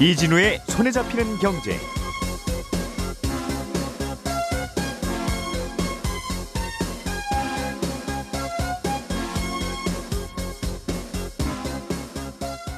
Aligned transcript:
이진우의 0.00 0.60
손에 0.68 0.92
잡히는 0.92 1.38
경제. 1.38 1.76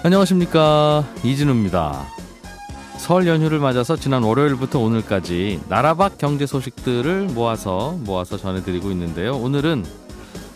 안녕하십니까 0.02 1.06
이진우입니다. 1.22 2.06
설 2.96 3.26
연휴를 3.26 3.58
맞아서 3.58 3.96
지난 3.96 4.22
월요일부터 4.22 4.78
오늘까지 4.78 5.60
나라 5.68 5.92
밖 5.92 6.16
경제 6.16 6.46
소식들을 6.46 7.26
모아서 7.34 7.98
모아서 8.00 8.38
전해드리고 8.38 8.90
있는데요. 8.92 9.36
오늘은 9.36 9.84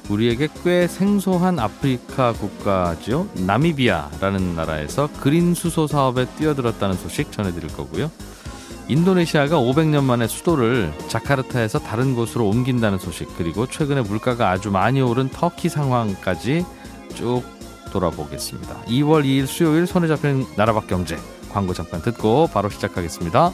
우리에게 0.09 0.49
꽤 0.63 0.87
생소한 0.87 1.59
아프리카 1.59 2.33
국가죠. 2.33 3.29
나미비아라는 3.35 4.55
나라에서 4.55 5.09
그린 5.21 5.55
수소 5.55 5.87
사업에 5.87 6.27
뛰어들었다는 6.37 6.97
소식 6.97 7.33
전해드릴 7.33 7.69
거고요. 7.75 8.11
인도네시아가 8.89 9.57
500년 9.57 10.05
만에 10.05 10.27
수도를 10.27 10.93
자카르타에서 11.09 11.79
다른 11.79 12.15
곳으로 12.15 12.47
옮긴다는 12.49 12.99
소식 12.99 13.29
그리고 13.39 13.67
최근에 13.67 14.03
물가가 14.03 14.51
아주 14.51 14.71
많이 14.71 15.01
오른 15.01 15.30
터키 15.30 15.71
상황까지 15.71 16.66
쭉 17.15 17.43
돌아보겠습니다. 17.93 18.83
2월 18.83 19.25
2일 19.25 19.47
수요일 19.47 19.87
손에 19.87 20.07
잡히는 20.09 20.45
나라 20.57 20.75
밖 20.75 20.87
경제 20.87 21.16
광고 21.51 21.73
잠깐 21.73 22.02
듣고 22.02 22.49
바로 22.49 22.69
시작하겠습니다. 22.69 23.52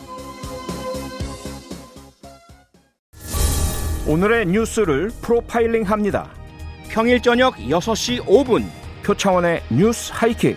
오늘의 4.08 4.46
뉴스를 4.46 5.10
프로파일링 5.20 5.84
합니다. 5.84 6.39
평일 6.92 7.22
저녁 7.22 7.54
6시 7.54 8.24
5분 8.24 8.68
표창원의 9.04 9.62
뉴스 9.70 10.10
하이킥. 10.12 10.56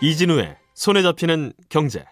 이진우의 0.00 0.56
손에 0.74 1.02
잡히는 1.02 1.54
경제. 1.68 2.04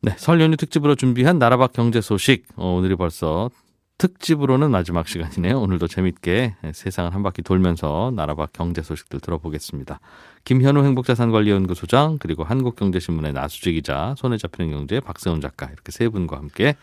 네, 0.00 0.14
설 0.16 0.40
연휴 0.40 0.56
특집으로 0.56 0.94
준비한 0.94 1.40
나라밖 1.40 1.72
경제 1.72 2.00
소식. 2.00 2.46
어, 2.54 2.74
오늘이 2.74 2.94
벌써 2.94 3.50
특집으로는 3.98 4.70
마지막 4.72 5.06
시간이네요. 5.06 5.60
오늘도 5.60 5.86
재밌게 5.86 6.56
세상을 6.72 7.14
한 7.14 7.22
바퀴 7.22 7.42
돌면서 7.42 8.12
나라밖 8.14 8.52
경제 8.52 8.82
소식들 8.82 9.20
들어보겠습니다. 9.20 10.00
김현우 10.44 10.84
행복자산관리연구소장 10.84 12.18
그리고 12.18 12.42
한국경제신문의 12.42 13.32
나수지 13.32 13.72
기자, 13.72 14.14
손에 14.18 14.36
잡히는 14.36 14.72
경제 14.72 14.98
박세훈 15.00 15.40
작가 15.40 15.66
이렇게 15.66 15.92
세 15.92 16.08
분과 16.08 16.36
함께 16.36 16.74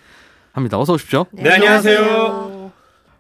합니다. 0.54 0.80
어서 0.80 0.94
오십시오. 0.94 1.26
네, 1.32 1.50
안녕하세요. 1.52 2.72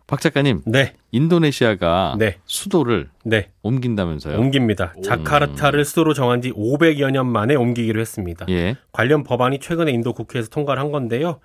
박 0.07 0.19
작가님, 0.19 0.61
네, 0.65 0.93
인도네시아가 1.11 2.15
네, 2.17 2.37
수도를 2.45 3.09
네. 3.23 3.51
옮긴다면서요? 3.61 4.37
옮깁니다. 4.37 4.93
자카르타를 5.03 5.85
수도로 5.85 6.13
정한 6.13 6.41
지 6.41 6.51
500여 6.51 7.11
년 7.11 7.27
만에 7.27 7.55
옮기기로 7.55 7.99
했습니다. 8.01 8.45
예. 8.49 8.75
관련 8.91 9.23
법안이 9.23 9.59
최근에 9.59 9.91
인도 9.91 10.11
국회에서 10.13 10.49
통과를 10.49 10.81
한 10.81 10.91
건데요. 10.91 11.39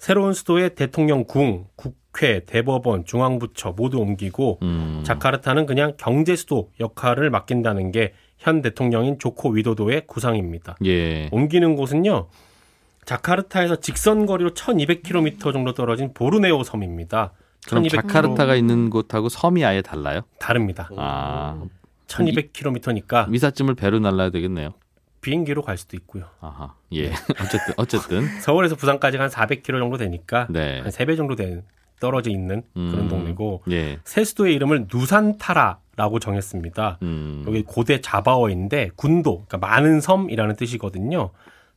새로운 0.00 0.32
수도에 0.32 0.70
대통령 0.70 1.24
궁, 1.24 1.66
국회, 1.76 2.40
대법원, 2.44 3.04
중앙부처 3.04 3.74
모두 3.76 3.98
옮기고 3.98 4.58
음. 4.62 5.02
자카르타는 5.04 5.66
그냥 5.66 5.92
경제 5.96 6.34
수도 6.34 6.72
역할을 6.80 7.30
맡긴다는 7.30 7.92
게 7.92 8.12
현 8.40 8.62
대통령인 8.62 9.18
조코 9.18 9.50
위도도의 9.50 10.06
구상입니다. 10.06 10.76
예. 10.84 11.28
옮기는 11.30 11.76
곳은요. 11.76 12.28
자카르타에서 13.04 13.76
직선 13.76 14.26
거리로 14.26 14.50
1200km 14.54 15.52
정도 15.52 15.74
떨어진 15.74 16.12
보르네오 16.14 16.62
섬입니다. 16.62 17.32
그럼 17.66 17.84
1200km 17.84 17.90
자카르타가 17.90 18.54
있는 18.56 18.88
곳하고 18.88 19.28
섬이 19.28 19.64
아예 19.64 19.82
달라요? 19.82 20.22
다릅니다. 20.38 20.88
아, 20.96 21.62
1200km니까 22.06 23.28
미사쯤을 23.28 23.74
배로 23.74 23.98
날라야 23.98 24.30
되겠네요. 24.30 24.72
비행기로 25.20 25.62
갈 25.62 25.76
수도 25.76 25.96
있고요. 25.96 26.24
아하. 26.40 26.74
예. 26.92 27.10
어쨌든 27.40 27.74
어쨌든 27.76 28.26
서울에서 28.40 28.76
부산까지 28.76 29.16
한 29.16 29.28
400km 29.28 29.78
정도 29.78 29.96
되니까 29.96 30.46
네. 30.50 30.80
한 30.80 30.90
3배 30.90 31.16
정도 31.16 31.36
된 31.36 31.62
떨어져 32.00 32.30
있는 32.30 32.62
그런 32.72 33.00
음. 33.00 33.08
동네고 33.08 33.62
예. 33.70 33.98
새 34.04 34.24
수도의 34.24 34.54
이름을 34.54 34.86
누산타라라고 34.90 36.18
정했습니다. 36.18 36.98
음. 37.02 37.44
여기 37.46 37.62
고대 37.62 38.00
자바어인데 38.00 38.92
군도, 38.96 39.44
그러니까 39.46 39.58
많은 39.58 40.00
섬이라는 40.00 40.56
뜻이거든요. 40.56 41.30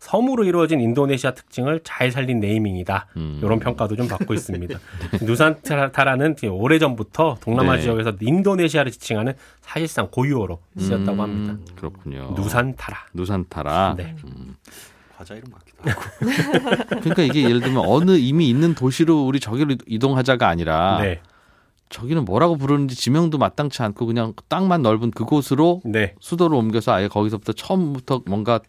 섬으로 0.03 0.43
이루어진 0.43 0.81
인도네시아 0.81 1.31
특징을 1.31 1.79
잘 1.85 2.11
살린 2.11 2.41
네이밍이다. 2.41 3.07
음. 3.15 3.39
이런 3.41 3.57
평가도 3.59 3.95
좀 3.95 4.09
받고 4.09 4.33
있습니다. 4.33 4.77
누산타라는 5.23 6.35
오래전부터 6.51 7.37
동남아 7.39 7.77
네. 7.77 7.83
지역에서 7.83 8.11
인도네시아를 8.19 8.91
지칭하는 8.91 9.33
사실상 9.61 10.09
고유어로 10.11 10.59
쓰였다고 10.77 11.13
음, 11.13 11.19
합니다. 11.21 11.57
그렇군요. 11.75 12.33
누산타라. 12.35 12.97
누산타라. 13.13 13.95
네. 13.97 14.15
음. 14.25 14.57
과자 15.17 15.35
이름 15.35 15.51
같기도 15.51 15.89
하고. 15.89 16.01
그러니까 16.99 17.21
이게 17.21 17.43
예를 17.43 17.61
들면 17.61 17.81
어느 17.87 18.17
이미 18.17 18.49
있는 18.49 18.75
도시로 18.75 19.25
우리 19.25 19.39
저기로 19.39 19.77
이동하자가 19.87 20.49
아니라 20.49 20.99
네. 21.01 21.21
저기는 21.87 22.25
뭐라고 22.25 22.57
부르는지 22.57 22.95
지명도 22.95 23.37
마땅치 23.37 23.81
않고 23.83 24.05
그냥 24.05 24.33
땅만 24.49 24.81
넓은 24.81 25.11
그곳으로 25.11 25.81
네. 25.85 26.13
수도를 26.19 26.57
옮겨서 26.57 26.91
아예 26.91 27.07
거기서부터 27.07 27.53
처음부터 27.53 28.23
뭔가 28.25 28.59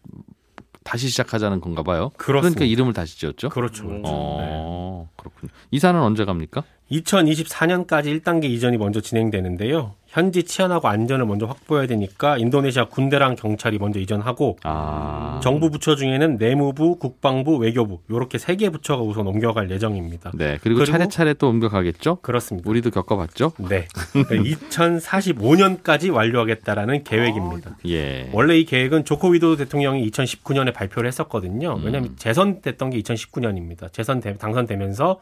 다시 0.84 1.08
시작하자는 1.08 1.60
건가 1.60 1.82
봐요. 1.82 2.10
그렇습니다. 2.16 2.54
그러니까 2.56 2.72
이름을 2.72 2.92
다시 2.92 3.18
지었죠. 3.18 3.48
그렇죠. 3.48 3.84
그렇죠. 3.86 4.02
어, 4.06 5.08
그렇군요. 5.16 5.50
이사는 5.70 5.98
언제 6.00 6.24
갑니까? 6.24 6.62
2024년까지 6.92 8.20
1단계 8.22 8.44
이전이 8.44 8.76
먼저 8.76 9.00
진행되는데요. 9.00 9.94
현지 10.14 10.44
치안하고 10.44 10.86
안전을 10.86 11.26
먼저 11.26 11.44
확보해야 11.46 11.88
되니까 11.88 12.38
인도네시아 12.38 12.84
군대랑 12.84 13.34
경찰이 13.34 13.78
먼저 13.78 13.98
이전하고 13.98 14.58
아. 14.62 15.40
정부 15.42 15.70
부처 15.70 15.96
중에는 15.96 16.38
내무부, 16.38 16.96
국방부, 17.00 17.56
외교부 17.56 17.98
이렇게 18.08 18.38
세 18.38 18.54
개 18.54 18.70
부처가 18.70 19.02
우선 19.02 19.26
옮겨갈 19.26 19.68
예정입니다. 19.72 20.30
네. 20.34 20.58
그리고, 20.62 20.78
그리고- 20.78 20.84
차례차례 20.84 21.34
또 21.34 21.48
옮겨가겠죠? 21.48 22.18
그렇습니다. 22.22 22.70
우리도 22.70 22.90
겪어봤죠? 22.92 23.54
네. 23.68 23.88
2045년까지 24.14 26.12
완료하겠다라는 26.12 27.02
계획입니다. 27.02 27.76
예. 27.88 28.30
원래 28.32 28.56
이 28.56 28.64
계획은 28.64 29.04
조코 29.04 29.30
위도도 29.30 29.56
대통령이 29.56 30.08
2019년에 30.10 30.72
발표를 30.72 31.08
했었거든요. 31.08 31.74
왜냐하면 31.82 32.10
음. 32.10 32.16
재선됐던 32.16 32.90
게 32.90 33.00
2019년입니다. 33.02 33.92
재선 33.92 34.20
당선되면서 34.20 35.18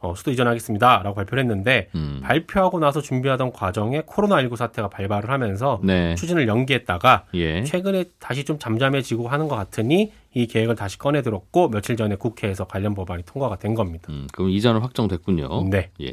어, 0.00 0.14
수도 0.14 0.30
이전하겠습니다 0.30 1.02
라고 1.02 1.14
발표를 1.14 1.42
했는데 1.42 1.88
음. 1.94 2.20
발표하고 2.22 2.78
나서 2.78 3.00
준비하던 3.00 3.52
과정에 3.52 4.02
코로나19 4.02 4.56
사태가 4.56 4.88
발발을 4.88 5.30
하면서 5.30 5.80
네. 5.82 6.14
추진을 6.14 6.46
연기했다가 6.46 7.24
예. 7.34 7.64
최근에 7.64 8.04
다시 8.20 8.44
좀 8.44 8.58
잠잠해지고 8.58 9.28
하는 9.28 9.48
것 9.48 9.56
같으니 9.56 10.12
이 10.34 10.46
계획을 10.46 10.76
다시 10.76 10.98
꺼내들었고 10.98 11.70
며칠 11.70 11.96
전에 11.96 12.14
국회에서 12.14 12.64
관련 12.64 12.94
법안이 12.94 13.24
통과가 13.24 13.56
된 13.56 13.74
겁니다. 13.74 14.06
음, 14.10 14.28
그럼 14.32 14.50
이전은 14.50 14.80
확정됐군요. 14.82 15.64
네. 15.70 15.90
예. 16.00 16.12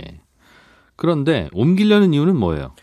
그런데 0.95 1.49
옮기려는 1.53 2.13
이유는 2.13 2.37
뭐예요? 2.37 2.73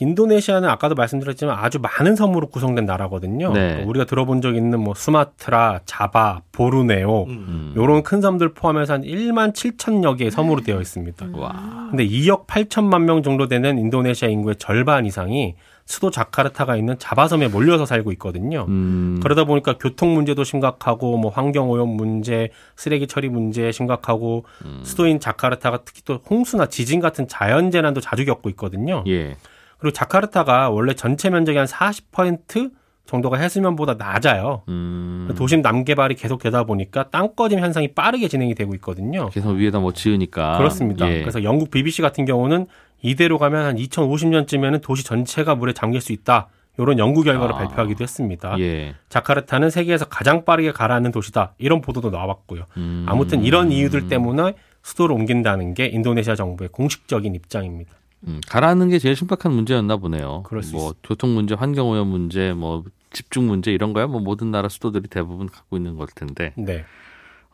인도네시아는 0.00 0.68
아까도 0.68 0.94
말씀드렸지만 0.94 1.56
아주 1.58 1.78
많은 1.80 2.16
섬으로 2.16 2.48
구성된 2.48 2.86
나라거든요. 2.86 3.52
네. 3.52 3.60
그러니까 3.60 3.88
우리가 3.88 4.04
들어본 4.04 4.40
적 4.40 4.56
있는 4.56 4.80
뭐 4.80 4.94
수마트라, 4.94 5.80
자바, 5.84 6.42
보르네오 6.52 7.26
음. 7.26 7.72
요런 7.76 8.02
큰 8.02 8.20
섬들 8.20 8.54
포함해서 8.54 8.94
한 8.94 9.02
1만 9.02 9.52
7천여 9.52 10.18
개의 10.18 10.30
섬으로 10.30 10.60
되어 10.62 10.80
있습니다. 10.80 11.26
와. 11.34 11.88
근데 11.90 12.06
2억 12.06 12.46
8천만 12.46 13.02
명 13.02 13.22
정도 13.22 13.48
되는 13.48 13.78
인도네시아 13.78 14.28
인구의 14.28 14.56
절반 14.56 15.06
이상이 15.06 15.54
수도 15.88 16.10
자카르타가 16.10 16.76
있는 16.76 16.98
자바섬에 16.98 17.48
몰려서 17.48 17.86
살고 17.86 18.12
있거든요. 18.12 18.66
음. 18.68 19.20
그러다 19.22 19.44
보니까 19.44 19.78
교통 19.78 20.12
문제도 20.12 20.44
심각하고 20.44 21.16
뭐 21.16 21.30
환경 21.30 21.70
오염 21.70 21.88
문제, 21.88 22.50
쓰레기 22.76 23.06
처리 23.06 23.30
문제 23.30 23.72
심각하고 23.72 24.44
음. 24.66 24.80
수도인 24.82 25.18
자카르타가 25.18 25.78
특히 25.86 26.02
또 26.04 26.20
홍수나 26.28 26.66
지진 26.66 27.00
같은 27.00 27.26
자연 27.26 27.70
재난도 27.70 28.02
자주 28.02 28.26
겪고 28.26 28.50
있거든요. 28.50 29.02
예. 29.06 29.36
그리고 29.78 29.92
자카르타가 29.92 30.70
원래 30.70 30.94
전체 30.94 31.30
면적이 31.30 31.58
한40% 31.58 32.72
정도가 33.06 33.38
해수면보다 33.38 33.94
낮아요. 33.94 34.62
음. 34.68 35.32
도심 35.36 35.62
남개발이 35.62 36.14
계속 36.14 36.42
되다 36.42 36.64
보니까 36.64 37.08
땅 37.10 37.34
꺼짐 37.34 37.58
현상이 37.58 37.94
빠르게 37.94 38.28
진행이 38.28 38.54
되고 38.54 38.74
있거든요. 38.74 39.30
계속 39.30 39.52
위에다 39.52 39.78
뭐 39.78 39.92
지으니까. 39.92 40.58
그렇습니다. 40.58 41.10
예. 41.10 41.20
그래서 41.20 41.42
영국 41.42 41.70
BBC 41.70 42.02
같은 42.02 42.26
경우는 42.26 42.66
이대로 43.00 43.38
가면 43.38 43.64
한 43.64 43.76
2050년쯤에는 43.76 44.82
도시 44.82 45.04
전체가 45.04 45.54
물에 45.54 45.72
잠길 45.72 46.00
수 46.02 46.12
있다. 46.12 46.48
이런 46.76 46.98
연구 46.98 47.22
결과를 47.22 47.54
아. 47.54 47.58
발표하기도 47.58 48.02
했습니다. 48.02 48.58
예. 48.60 48.94
자카르타는 49.08 49.70
세계에서 49.70 50.04
가장 50.04 50.44
빠르게 50.44 50.70
가라앉는 50.72 51.10
도시다. 51.10 51.54
이런 51.58 51.80
보도도 51.80 52.10
나왔고요. 52.10 52.64
음. 52.76 53.06
아무튼 53.08 53.42
이런 53.42 53.72
이유들 53.72 54.08
때문에 54.08 54.54
수도를 54.82 55.14
옮긴다는 55.14 55.74
게 55.74 55.86
인도네시아 55.86 56.34
정부의 56.36 56.68
공식적인 56.70 57.34
입장입니다. 57.34 57.92
음, 58.26 58.40
가라앉는 58.48 58.88
게 58.90 58.98
제일 58.98 59.14
심각한 59.16 59.52
문제였나 59.52 59.96
보네요. 59.96 60.42
뭐 60.72 60.94
교통 61.02 61.34
문제, 61.34 61.54
환경 61.54 61.88
오염 61.88 62.08
문제, 62.08 62.52
뭐 62.52 62.84
집중 63.12 63.46
문제 63.46 63.72
이런 63.72 63.92
거야 63.92 64.06
뭐 64.06 64.20
모든 64.20 64.50
나라 64.50 64.68
수도들이 64.68 65.08
대부분 65.08 65.48
갖고 65.48 65.76
있는 65.76 65.96
걸 65.96 66.08
텐데. 66.14 66.52
네. 66.56 66.84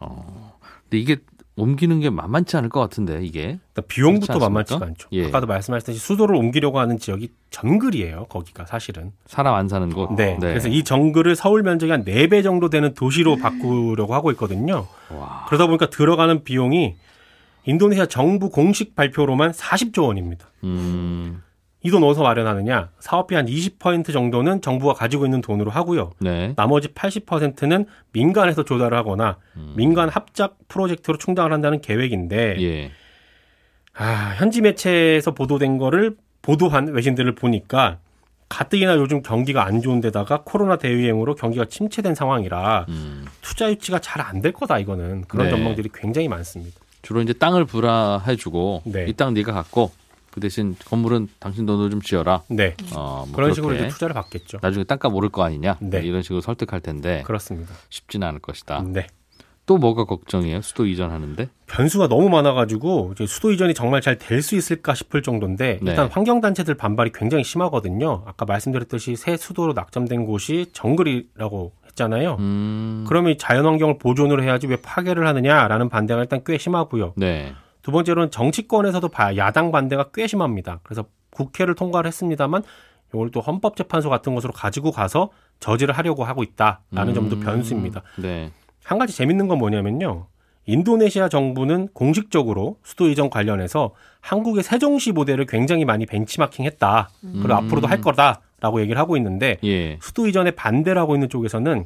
어. 0.01 0.59
근데 0.85 0.99
이게 0.99 1.17
옮기는 1.57 2.01
게 2.01 2.11
만만치 2.11 2.57
않을 2.57 2.69
것 2.69 2.81
같은데 2.81 3.21
이게 3.23 3.61
그러니까 3.73 3.83
비용부터 3.87 4.39
만만치가? 4.41 4.85
않죠. 4.87 5.09
예. 5.13 5.27
아까도 5.27 5.47
말씀하셨듯이 5.47 6.01
수도를 6.01 6.35
옮기려고 6.35 6.81
하는 6.81 6.99
지역이 6.99 7.29
정글이에요. 7.51 8.27
거기가 8.29 8.67
사실은. 8.67 9.13
사람 9.27 9.55
안 9.55 9.69
사는 9.69 9.89
곳. 9.91 10.13
네. 10.17 10.37
그래서 10.41 10.69
이 10.69 10.83
정글을 10.83 11.37
서울 11.37 11.63
면적이 11.63 11.93
한 11.93 12.05
4배 12.05 12.43
정도 12.43 12.71
되는 12.71 12.93
도시로 12.95 13.37
바꾸려고 13.37 14.15
하고 14.15 14.33
있거든요. 14.33 14.89
와. 15.11 15.45
그러다 15.47 15.67
보니까 15.67 15.91
들어가는 15.91 16.43
비용이 16.43 16.97
인도네시아 17.67 18.07
정부 18.07 18.51
공식 18.51 18.95
발표로만 18.95 19.53
40조 19.53 20.07
원입니다. 20.07 20.47
음, 20.65 21.43
이돈 21.83 22.03
어디서 22.03 22.23
마련하느냐? 22.23 22.91
사업비 22.99 23.35
한 23.35 23.47
20% 23.47 24.13
정도는 24.13 24.61
정부가 24.63 24.95
가지고 24.95 25.25
있는 25.27 25.41
돈으로 25.41 25.71
하고요. 25.71 26.13
네. 26.21 26.55
나머지 26.57 26.89
80%는 26.89 27.87
민간에서 28.13 28.65
조달을 28.65 28.97
하거나 28.97 29.39
민간 29.77 30.09
합작 30.09 30.57
프로젝트로 30.69 31.19
충당을 31.19 31.53
한다는 31.53 31.81
계획인데 31.81 32.57
예. 32.61 32.91
아, 33.97 34.35
현지 34.39 34.61
매체에서 34.61 35.33
보도된 35.35 35.79
거를 35.79 36.17
보도한 36.43 36.89
외신들을 36.89 37.35
보니까 37.35 37.99
가뜩이나 38.49 38.97
요즘 38.97 39.23
경기가 39.23 39.65
안 39.65 39.81
좋은 39.81 40.01
데다가 40.01 40.43
코로나 40.45 40.77
대유행으로 40.77 41.35
경기가 41.35 41.65
침체된 41.65 42.15
상황이라 42.15 42.87
음. 42.89 43.25
투자 43.41 43.71
유치가 43.71 43.99
잘 43.99 44.21
안 44.23 44.41
될 44.43 44.53
거다 44.53 44.79
이거는 44.79 45.23
그런 45.29 45.47
네. 45.47 45.51
전망들이 45.51 45.89
굉장히 45.95 46.29
많습니다. 46.29 46.79
주로 47.05 47.21
이제 47.21 47.33
땅을 47.33 47.65
불화해주고 47.67 48.83
네. 48.87 49.07
이땅 49.09 49.35
네가 49.35 49.53
갖고 49.53 49.93
그 50.31 50.41
대신 50.41 50.75
건물은 50.85 51.29
당신 51.39 51.65
돈으로 51.67 51.91
좀 51.91 52.01
지어라. 52.03 52.43
네. 52.49 52.75
어, 52.97 53.25
뭐 53.27 53.37
그런 53.37 53.55
식으로 53.55 53.77
투자를 53.89 54.15
받겠죠. 54.15 54.59
나중에 54.63 54.83
땅값 54.85 55.15
오를 55.15 55.29
거 55.29 55.45
아니냐 55.45 55.79
네. 55.81 56.01
이런 56.03 56.23
식으로 56.23 56.41
설득할 56.41 56.81
텐데 56.81 57.23
그렇습니다. 57.25 57.73
쉽지는 57.91 58.27
않을 58.29 58.41
것이다. 58.41 58.83
네. 58.89 59.07
또 59.67 59.79
뭐가 59.79 60.05
걱정이에요? 60.05 60.61
수도 60.61 60.85
이전하는데? 60.87 61.49
변수가 61.67 62.09
너무 62.09 62.29
많아가지고 62.29 63.13
이제 63.15 63.27
수도 63.27 63.51
이전이 63.51 63.73
정말 63.75 64.03
잘 64.03 64.19
될 64.19 64.43
수 64.43 64.57
있을까 64.57 64.95
싶을 64.95 65.23
정도인데 65.23 65.79
네. 65.81 65.91
일단 65.91 66.09
환경단체들 66.11 66.75
반발이 66.75 67.13
굉장히 67.15 67.45
심하거든요. 67.45 68.25
아까 68.27 68.45
말씀드렸듯이 68.45 69.17
새 69.17 69.37
수도로 69.39 69.73
낙점된 69.73 70.27
곳이 70.27 70.67
정글이라고 70.73 71.73
했잖아요. 71.99 72.37
음, 72.41 73.05
그러면 73.09 73.33
이 73.33 73.39
자연 73.39 73.65
환경을 73.65 73.99
보존을 73.99 74.43
해야지 74.43 74.67
왜 74.67 74.77
파괴를 74.77 75.27
하느냐라는 75.27 75.89
반대가 75.89 76.21
일단 76.21 76.43
꽤 76.45 76.59
심하고요. 76.59 77.15
네. 77.17 77.55
두 77.83 77.93
번째로는 77.93 78.31
정치권에서도 78.31 79.09
봐- 79.09 79.37
야당 79.37 79.71
반대가 79.73 80.07
꽤 80.13 80.27
심합니다. 80.27 80.81
그래서 80.83 81.05
국회를 81.31 81.75
통과를 81.75 82.09
했습니다만 82.09 82.63
이걸 83.13 83.31
또 83.31 83.41
헌법재판소 83.41 84.11
같은 84.11 84.35
곳으로 84.35 84.53
가지고 84.53 84.91
가서 84.91 85.31
저지를 85.61 85.97
하려고 85.97 86.25
하고 86.25 86.43
있다라는 86.43 87.09
음, 87.09 87.15
점도 87.15 87.41
변수입니다. 87.41 88.03
네. 88.17 88.51
한 88.85 88.99
가지 88.99 89.15
재밌는 89.17 89.49
건 89.49 89.59
뭐냐면요. 89.59 90.27
인도네시아 90.67 91.29
정부는 91.29 91.89
공식적으로 91.93 92.79
수도 92.83 93.09
이전 93.09 93.29
관련해서 93.29 93.93
한국의 94.21 94.63
세종시 94.63 95.13
모델을 95.13 95.45
굉장히 95.45 95.85
많이 95.85 96.07
벤치마킹했다. 96.07 97.11
그리고 97.21 97.45
음. 97.45 97.51
앞으로도 97.53 97.87
할 97.87 98.01
거다 98.01 98.41
라고 98.65 98.81
얘기를 98.81 98.99
하고 98.99 99.19
있는데 99.19 99.59
예. 99.63 99.99
수도 100.01 100.27
이전에 100.27 100.53
반대를 100.53 100.99
하고 100.99 101.15
있는 101.15 101.29
쪽에서는 101.29 101.85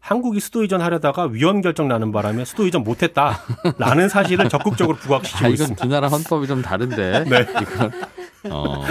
한국이 0.00 0.40
수도 0.40 0.64
이전 0.64 0.80
하려다가 0.80 1.24
위헌 1.24 1.60
결정 1.60 1.88
나는 1.88 2.10
바람에 2.10 2.46
수도 2.46 2.66
이전 2.66 2.84
못했다라는 2.84 4.08
사실을 4.08 4.48
적극적으로 4.48 4.96
아, 4.96 5.00
부각시키고 5.00 5.48
이건 5.48 5.52
있습니다. 5.52 5.82
두 5.82 5.90
나라 5.90 6.08
헌법이 6.08 6.46
좀 6.46 6.62
다른데. 6.62 7.24
네. 7.28 7.46
이건 7.60 7.92
어. 8.50 8.82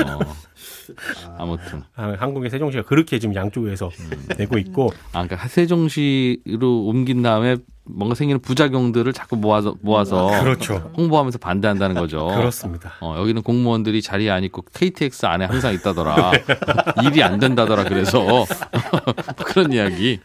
아무튼 1.39 1.81
아, 1.95 2.13
한국의 2.19 2.51
세종시가 2.51 2.83
그렇게 2.83 3.17
지금 3.17 3.33
양쪽에서 3.33 3.89
내고 4.37 4.59
있고 4.59 4.91
아 5.13 5.25
그러니까 5.25 5.47
세종시로 5.47 6.85
옮긴 6.85 7.23
다음에 7.23 7.55
뭔가 7.87 8.15
생기는 8.15 8.39
부작용들을 8.41 9.13
자꾸 9.13 9.35
모아서 9.37 9.75
모아서 9.81 10.27
그렇죠. 10.41 10.91
홍보하면서 10.97 11.37
반대한다는 11.37 11.95
거죠. 11.95 12.27
그렇습니다. 12.27 12.93
어, 12.99 13.15
여기는 13.19 13.43
공무원들이 13.43 14.01
자리에 14.01 14.31
안 14.31 14.43
있고 14.43 14.63
KTX 14.73 15.27
안에 15.27 15.45
항상 15.45 15.73
있다더라. 15.73 16.31
일이 17.05 17.23
안 17.23 17.39
된다더라. 17.39 17.83
그래서 17.83 18.45
그런 19.45 19.71
이야기. 19.71 20.19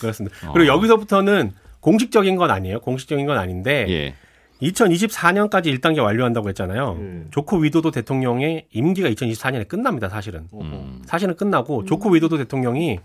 그렇습니다. 0.00 0.48
어. 0.48 0.52
그리고 0.52 0.72
여기서부터는 0.72 1.52
공식적인 1.80 2.36
건 2.36 2.50
아니에요. 2.50 2.80
공식적인 2.80 3.26
건 3.26 3.38
아닌데 3.38 3.86
예. 3.88 4.14
2024년까지 4.62 5.66
1단계 5.78 6.02
완료한다고 6.02 6.48
했잖아요. 6.48 6.92
음. 6.92 7.26
조코 7.30 7.58
위도도 7.58 7.90
대통령의 7.90 8.66
임기가 8.70 9.08
2024년에 9.10 9.68
끝납니다. 9.68 10.08
사실은. 10.08 10.46
음. 10.54 11.02
사실은 11.04 11.34
끝나고 11.34 11.84
조코 11.84 12.10
위도도 12.10 12.38
대통령이 12.38 13.00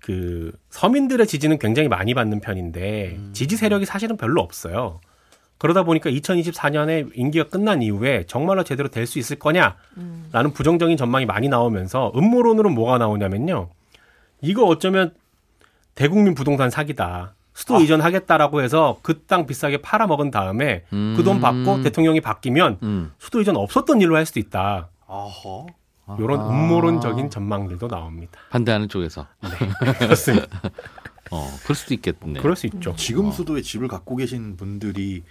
그 0.00 0.52
서민들의 0.70 1.26
지지는 1.26 1.58
굉장히 1.58 1.88
많이 1.88 2.14
받는 2.14 2.40
편인데 2.40 3.18
지지 3.32 3.56
세력이 3.56 3.84
사실은 3.86 4.16
별로 4.16 4.40
없어요. 4.40 5.00
그러다 5.58 5.82
보니까 5.82 6.08
2024년에 6.10 7.10
임기가 7.14 7.48
끝난 7.50 7.82
이후에 7.82 8.24
정말로 8.26 8.64
제대로 8.64 8.88
될 8.88 9.06
수 9.06 9.18
있을 9.18 9.38
거냐라는 9.38 10.52
부정적인 10.54 10.96
전망이 10.96 11.26
많이 11.26 11.48
나오면서 11.48 12.12
음모론으로는 12.16 12.74
뭐가 12.74 12.96
나오냐면요. 12.98 13.68
이거 14.40 14.64
어쩌면 14.64 15.12
대국민 15.94 16.34
부동산 16.34 16.70
사기다. 16.70 17.34
수도 17.52 17.78
이전하겠다라고 17.80 18.62
해서 18.62 18.98
그 19.02 19.26
땅 19.26 19.46
비싸게 19.46 19.82
팔아먹은 19.82 20.30
다음에 20.30 20.84
음. 20.94 21.14
그돈 21.16 21.40
받고 21.40 21.82
대통령이 21.82 22.22
바뀌면 22.22 22.78
음. 22.82 23.12
수도 23.18 23.40
이전 23.42 23.56
없었던 23.56 24.00
일로 24.00 24.16
할 24.16 24.24
수도 24.24 24.40
있다. 24.40 24.88
아하. 25.06 25.66
이런 26.18 26.40
아하. 26.40 26.48
음모론적인 26.50 27.30
전망들도 27.30 27.88
나옵니다. 27.88 28.38
반대하는 28.50 28.88
쪽에서. 28.88 29.26
그렇습니다. 29.98 30.60
어, 31.30 31.48
그럴 31.62 31.76
수도 31.76 31.94
있겠네. 31.94 32.40
그럴 32.40 32.56
수 32.56 32.66
있죠. 32.66 32.94
지금 32.96 33.30
수도에 33.30 33.62
집을 33.62 33.86
갖고 33.88 34.16
계신 34.16 34.56
분들이 34.56 35.22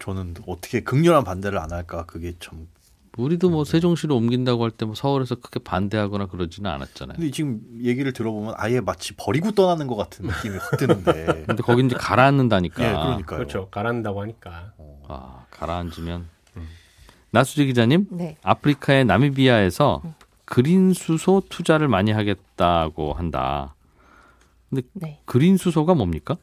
저는 0.00 0.34
어떻게 0.46 0.80
극렬한 0.80 1.22
반대를 1.24 1.58
안 1.58 1.72
할까 1.72 2.04
그게 2.06 2.34
참. 2.40 2.66
우리도 3.18 3.50
뭐 3.50 3.62
세종시로 3.64 4.16
옮긴다고 4.16 4.64
할 4.64 4.70
때 4.70 4.86
뭐 4.86 4.94
서울에서 4.94 5.34
크게 5.34 5.60
반대하거나 5.62 6.26
그러지는 6.26 6.70
않았잖아요. 6.70 7.16
근데 7.18 7.30
지금 7.30 7.60
얘기를 7.82 8.10
들어보면 8.14 8.54
아예 8.56 8.80
마치 8.80 9.14
버리고 9.14 9.52
떠나는 9.52 9.86
것 9.86 9.96
같은 9.96 10.26
느낌이 10.26 10.56
확 10.56 10.78
드는데. 10.78 11.44
근데 11.46 11.62
거긴 11.62 11.86
이제 11.86 11.94
가라앉는다니까. 11.96 12.82
예, 12.82 12.88
그러니까요. 12.92 13.38
그렇죠. 13.38 13.68
가라앉는다고 13.70 14.22
하니까. 14.22 14.72
아, 15.08 15.44
가라앉으면. 15.50 16.26
나수지 17.32 17.64
기자님, 17.66 18.06
네. 18.10 18.36
아프리카의 18.42 19.04
나미비아에서 19.06 20.02
그린 20.44 20.92
수소 20.92 21.42
투자를 21.48 21.88
많이 21.88 22.12
하겠다고 22.12 23.14
한다. 23.14 23.74
네. 24.92 25.18
그린 25.24 25.56
수소가 25.56 25.94
뭡니까? 25.94 26.36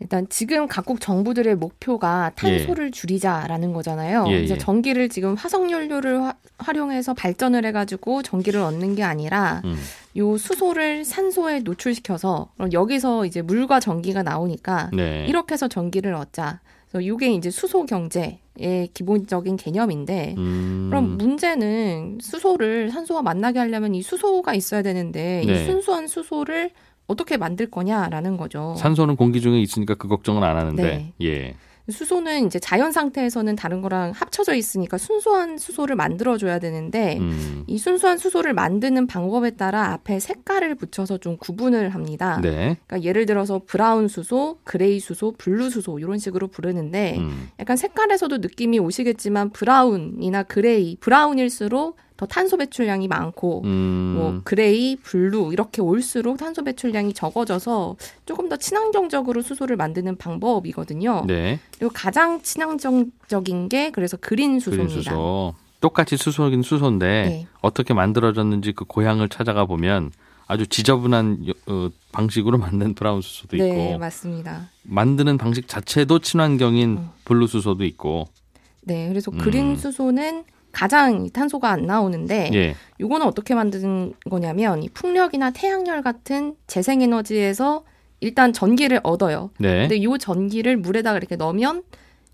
일단 0.00 0.26
지금 0.28 0.66
각국 0.66 1.00
정부들의 1.00 1.54
목표가 1.54 2.32
탄소를 2.34 2.90
줄이자라는 2.90 3.72
거잖아요. 3.72 4.24
예, 4.28 4.36
그래서 4.36 4.54
예. 4.54 4.58
전기를 4.58 5.08
지금 5.08 5.34
화석 5.34 5.70
연료를 5.70 6.20
화- 6.22 6.34
활용해서 6.58 7.14
발전을 7.14 7.64
해가지고 7.66 8.22
전기를 8.22 8.60
얻는 8.60 8.96
게 8.96 9.04
아니라 9.04 9.62
음. 9.64 9.76
요 10.16 10.36
수소를 10.36 11.04
산소에 11.04 11.60
노출시켜서 11.60 12.48
그럼 12.56 12.72
여기서 12.72 13.26
이제 13.26 13.42
물과 13.42 13.78
전기가 13.80 14.22
나오니까 14.24 14.90
네. 14.92 15.24
이렇게 15.28 15.52
해서 15.52 15.68
전기를 15.68 16.14
얻자. 16.14 16.58
그래서 16.92 17.00
이게 17.00 17.32
이제 17.32 17.50
수소 17.50 17.86
경제의 17.86 18.90
기본적인 18.92 19.56
개념인데 19.56 20.34
음. 20.36 20.88
그럼 20.90 21.16
문제는 21.16 22.18
수소를 22.20 22.90
산소와 22.90 23.22
만나게 23.22 23.58
하려면 23.58 23.94
이 23.94 24.02
수소가 24.02 24.54
있어야 24.54 24.82
되는데 24.82 25.42
네. 25.46 25.52
이 25.52 25.66
순수한 25.66 26.06
수소를 26.06 26.70
어떻게 27.06 27.38
만들 27.38 27.70
거냐라는 27.70 28.36
거죠. 28.36 28.74
산소는 28.76 29.16
공기 29.16 29.40
중에 29.40 29.58
있으니까 29.60 29.94
그 29.94 30.06
걱정은 30.06 30.42
안 30.44 30.56
하는데. 30.56 30.82
네. 30.82 31.12
예. 31.22 31.54
수소는 31.90 32.46
이제 32.46 32.58
자연 32.58 32.92
상태에서는 32.92 33.56
다른 33.56 33.82
거랑 33.82 34.12
합쳐져 34.14 34.54
있으니까 34.54 34.98
순수한 34.98 35.58
수소를 35.58 35.96
만들어 35.96 36.36
줘야 36.36 36.58
되는데 36.58 37.18
음. 37.18 37.64
이 37.66 37.78
순수한 37.78 38.18
수소를 38.18 38.54
만드는 38.54 39.06
방법에 39.06 39.50
따라 39.50 39.92
앞에 39.92 40.20
색깔을 40.20 40.76
붙여서 40.76 41.18
좀 41.18 41.36
구분을 41.38 41.90
합니다. 41.90 42.40
네. 42.40 42.76
그러니까 42.86 43.02
예를 43.02 43.26
들어서 43.26 43.62
브라운 43.66 44.08
수소, 44.08 44.58
그레이 44.64 45.00
수소, 45.00 45.32
블루 45.38 45.70
수소 45.70 45.98
이런 45.98 46.18
식으로 46.18 46.48
부르는데 46.48 47.16
음. 47.18 47.48
약간 47.58 47.76
색깔에서도 47.76 48.38
느낌이 48.38 48.78
오시겠지만 48.78 49.50
브라운이나 49.50 50.44
그레이, 50.44 50.96
브라운일수록 51.00 51.96
더 52.22 52.26
탄소 52.26 52.56
배출량이 52.56 53.08
많고 53.08 53.62
음. 53.64 54.14
뭐 54.16 54.40
그레이, 54.44 54.94
블루 54.94 55.50
이렇게 55.52 55.82
올수록 55.82 56.36
탄소 56.38 56.62
배출량이 56.62 57.14
적어져서 57.14 57.96
조금 58.26 58.48
더 58.48 58.56
친환경적으로 58.56 59.42
수소를 59.42 59.74
만드는 59.76 60.16
방법이거든요. 60.18 61.24
네. 61.26 61.58
그리고 61.76 61.92
가장 61.92 62.40
친환경적인 62.40 63.68
게 63.68 63.90
그래서 63.90 64.16
그린 64.16 64.60
그린 64.60 64.60
수소입니다. 64.60 65.10
수소. 65.10 65.54
똑같이 65.80 66.16
수소긴 66.16 66.62
수소인데 66.62 67.06
네. 67.06 67.46
어떻게 67.60 67.92
만들어졌는지 67.92 68.70
그 68.70 68.84
고향을 68.84 69.28
찾아가 69.28 69.64
보면 69.64 70.12
아주 70.46 70.68
지저분한 70.68 71.48
여- 71.48 71.52
어, 71.66 71.88
방식으로 72.12 72.56
만든 72.58 72.94
브라운 72.94 73.20
수소도 73.20 73.56
있고 73.56 73.66
네, 73.66 73.98
맞습니다. 73.98 74.68
만드는 74.84 75.38
방식 75.38 75.66
자체도 75.66 76.20
친환경인 76.20 76.98
음. 76.98 77.08
블루 77.24 77.48
수소도 77.48 77.82
있고. 77.84 78.28
네, 78.82 79.08
그래서 79.08 79.32
음. 79.32 79.38
그린 79.38 79.76
수소는 79.76 80.44
가장 80.72 81.28
탄소가 81.30 81.70
안 81.70 81.86
나오는데 81.86 82.50
예. 82.54 82.74
요거는 83.00 83.26
어떻게 83.26 83.54
만드는 83.54 84.14
거냐면 84.30 84.82
이 84.82 84.88
풍력이나 84.88 85.50
태양열 85.50 86.02
같은 86.02 86.56
재생에너지에서 86.66 87.84
일단 88.20 88.52
전기를 88.52 89.00
얻어요. 89.02 89.50
네. 89.58 89.88
근데 89.88 90.02
요 90.02 90.16
전기를 90.16 90.76
물에다가 90.76 91.18
이렇게 91.18 91.36
넣으면 91.36 91.82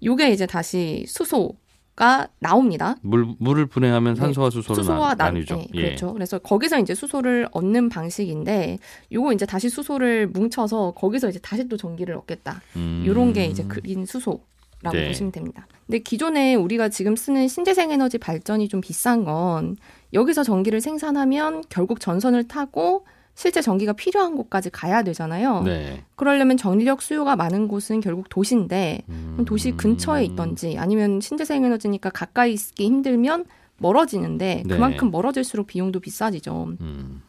요게 0.03 0.31
이제 0.31 0.47
다시 0.47 1.05
수소 1.09 1.57
가 1.99 2.29
나옵니다. 2.39 2.95
물 3.03 3.27
물을 3.41 3.67
분해하면 3.67 4.15
네. 4.15 4.21
산소와 4.21 4.51
수소로 4.51 4.77
수소와 4.77 5.09
나, 5.09 5.15
나, 5.17 5.25
나뉘죠. 5.25 5.57
네, 5.57 5.67
예. 5.75 5.83
그렇죠. 5.83 6.13
그래서 6.13 6.39
거기서 6.39 6.79
이제 6.79 6.95
수소를 6.95 7.49
얻는 7.51 7.89
방식인데 7.89 8.79
요거 9.11 9.33
이제 9.33 9.45
다시 9.47 9.69
수소를 9.69 10.29
뭉쳐서 10.29 10.93
거기서 10.93 11.29
이제 11.29 11.41
다시 11.41 11.69
또 11.69 11.77
전기를 11.77 12.15
얻겠다. 12.15 12.63
음. 12.77 13.03
요런 13.05 13.33
게 13.33 13.47
이제 13.47 13.65
그린 13.65 14.07
수소 14.07 14.39
라고 14.83 14.97
네. 14.97 15.09
보시면 15.09 15.33
됩니다. 15.33 15.67
근데 15.87 15.99
기존에 15.99 16.55
우리가 16.55 16.89
지금 16.89 17.17
쓰는 17.17 17.49
신재생 17.49 17.91
에너지 17.91 18.19
발전이 18.19 18.69
좀 18.69 18.81
비싼 18.81 19.25
건 19.25 19.77
여기서 20.13 20.45
전기를 20.45 20.81
생산하면 20.81 21.65
결국 21.69 22.01
전선을 22.01 22.47
타고 22.49 23.05
실제 23.35 23.61
전기가 23.61 23.93
필요한 23.93 24.35
곳까지 24.37 24.71
가야 24.71 25.03
되잖아요. 25.03 25.63
네. 25.63 26.03
그러려면 26.17 26.57
전력 26.57 27.03
수요가 27.03 27.37
많은 27.37 27.69
곳은 27.69 28.01
결국 28.01 28.29
도시인데 28.29 29.03
음. 29.09 29.45
도시 29.47 29.73
근처에 29.73 30.25
있던지 30.25 30.77
아니면 30.77 31.21
신재생 31.21 31.65
에너지니까 31.65 32.11
가까이 32.11 32.55
있기 32.55 32.85
힘들면 32.85 33.45
멀어지는데 33.79 34.65
네. 34.67 34.75
그만큼 34.75 35.11
멀어질수록 35.11 35.69
비용도 35.69 36.01
비싸지죠. 36.01 36.75
음. 36.81 37.23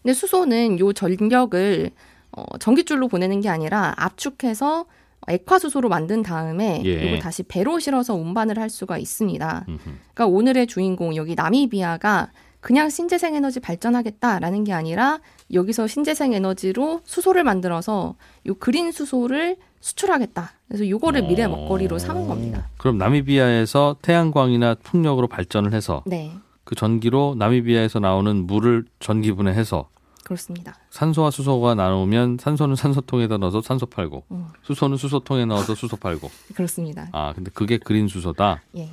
근데 0.00 0.14
수소는 0.14 0.78
요 0.78 0.92
전력을 0.92 1.90
어, 2.32 2.58
전기줄로 2.58 3.08
보내는 3.08 3.40
게 3.40 3.48
아니라 3.48 3.94
압축해서 3.96 4.86
액화수소로 5.26 5.88
만든 5.88 6.22
다음에 6.22 6.82
예. 6.84 6.92
이걸 6.92 7.18
다시 7.18 7.42
배로 7.42 7.78
실어서 7.78 8.14
운반을 8.14 8.58
할 8.58 8.70
수가 8.70 8.98
있습니다. 8.98 9.64
음흠. 9.68 9.78
그러니까 10.14 10.26
오늘의 10.26 10.66
주인공 10.66 11.16
여기 11.16 11.34
나미비아가 11.34 12.30
그냥 12.60 12.90
신재생 12.90 13.34
에너지 13.34 13.60
발전하겠다라는 13.60 14.64
게 14.64 14.72
아니라 14.72 15.20
여기서 15.52 15.86
신재생 15.86 16.32
에너지로 16.32 17.02
수소를 17.04 17.44
만들어서 17.44 18.16
요 18.46 18.54
그린 18.54 18.90
수소를 18.90 19.56
수출하겠다. 19.80 20.52
그래서 20.66 20.88
요거를 20.88 21.22
미래 21.22 21.44
어. 21.44 21.48
먹거리로 21.48 21.98
삼은 21.98 22.26
겁니다. 22.26 22.68
그럼 22.78 22.98
나미비아에서 22.98 23.96
태양광이나 24.02 24.74
풍력으로 24.82 25.28
발전을 25.28 25.72
해서 25.72 26.02
네, 26.04 26.32
그 26.64 26.74
전기로 26.74 27.36
나미비아에서 27.38 28.00
나오는 28.00 28.46
물을 28.46 28.84
전기 28.98 29.32
분해해서 29.32 29.88
그렇습니다. 30.28 30.74
산소와 30.90 31.30
수소가 31.30 31.74
나오면 31.74 32.36
산소는 32.38 32.76
산소통에다 32.76 33.38
넣어서 33.38 33.62
산소 33.62 33.86
팔고 33.86 34.24
음. 34.30 34.48
수소는 34.62 34.98
수소통에 34.98 35.46
넣어서 35.46 35.74
수소 35.74 35.96
팔고 35.96 36.30
그렇습니다. 36.54 37.08
아 37.12 37.32
근데 37.32 37.50
그게 37.54 37.78
그린 37.78 38.08
수소다. 38.08 38.60
예. 38.76 38.90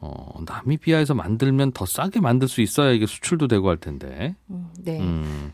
어, 0.00 0.40
나미비아에서 0.44 1.14
만들면 1.14 1.70
더 1.70 1.86
싸게 1.86 2.18
만들 2.18 2.48
수 2.48 2.62
있어야 2.62 2.90
이게 2.90 3.06
수출도 3.06 3.46
되고 3.46 3.68
할 3.68 3.76
텐데. 3.76 4.34
음, 4.50 4.70
네. 4.76 5.00
음. 5.00 5.52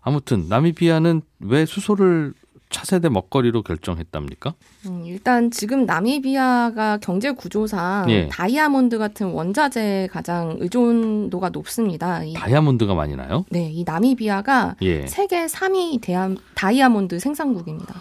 아무튼 0.00 0.48
나미비아는 0.48 1.20
왜 1.40 1.66
수소를 1.66 2.32
차세대 2.70 3.08
먹거리로 3.08 3.62
결정했답니까? 3.62 4.54
음, 4.86 5.02
일단 5.06 5.50
지금 5.50 5.86
나미비아가 5.86 6.98
경제 6.98 7.30
구조상 7.30 8.10
예. 8.10 8.28
다이아몬드 8.28 8.98
같은 8.98 9.28
원자재에 9.28 10.08
가장 10.08 10.56
의존도가 10.58 11.50
높습니다. 11.50 12.24
이, 12.24 12.32
다이아몬드가 12.34 12.94
많이 12.94 13.14
나요? 13.16 13.44
네, 13.50 13.70
이 13.72 13.84
나미비아가 13.84 14.76
예. 14.82 15.06
세계 15.06 15.46
3위 15.46 16.00
대한, 16.00 16.36
다이아몬드 16.54 17.18
생산국입니다. 17.18 17.94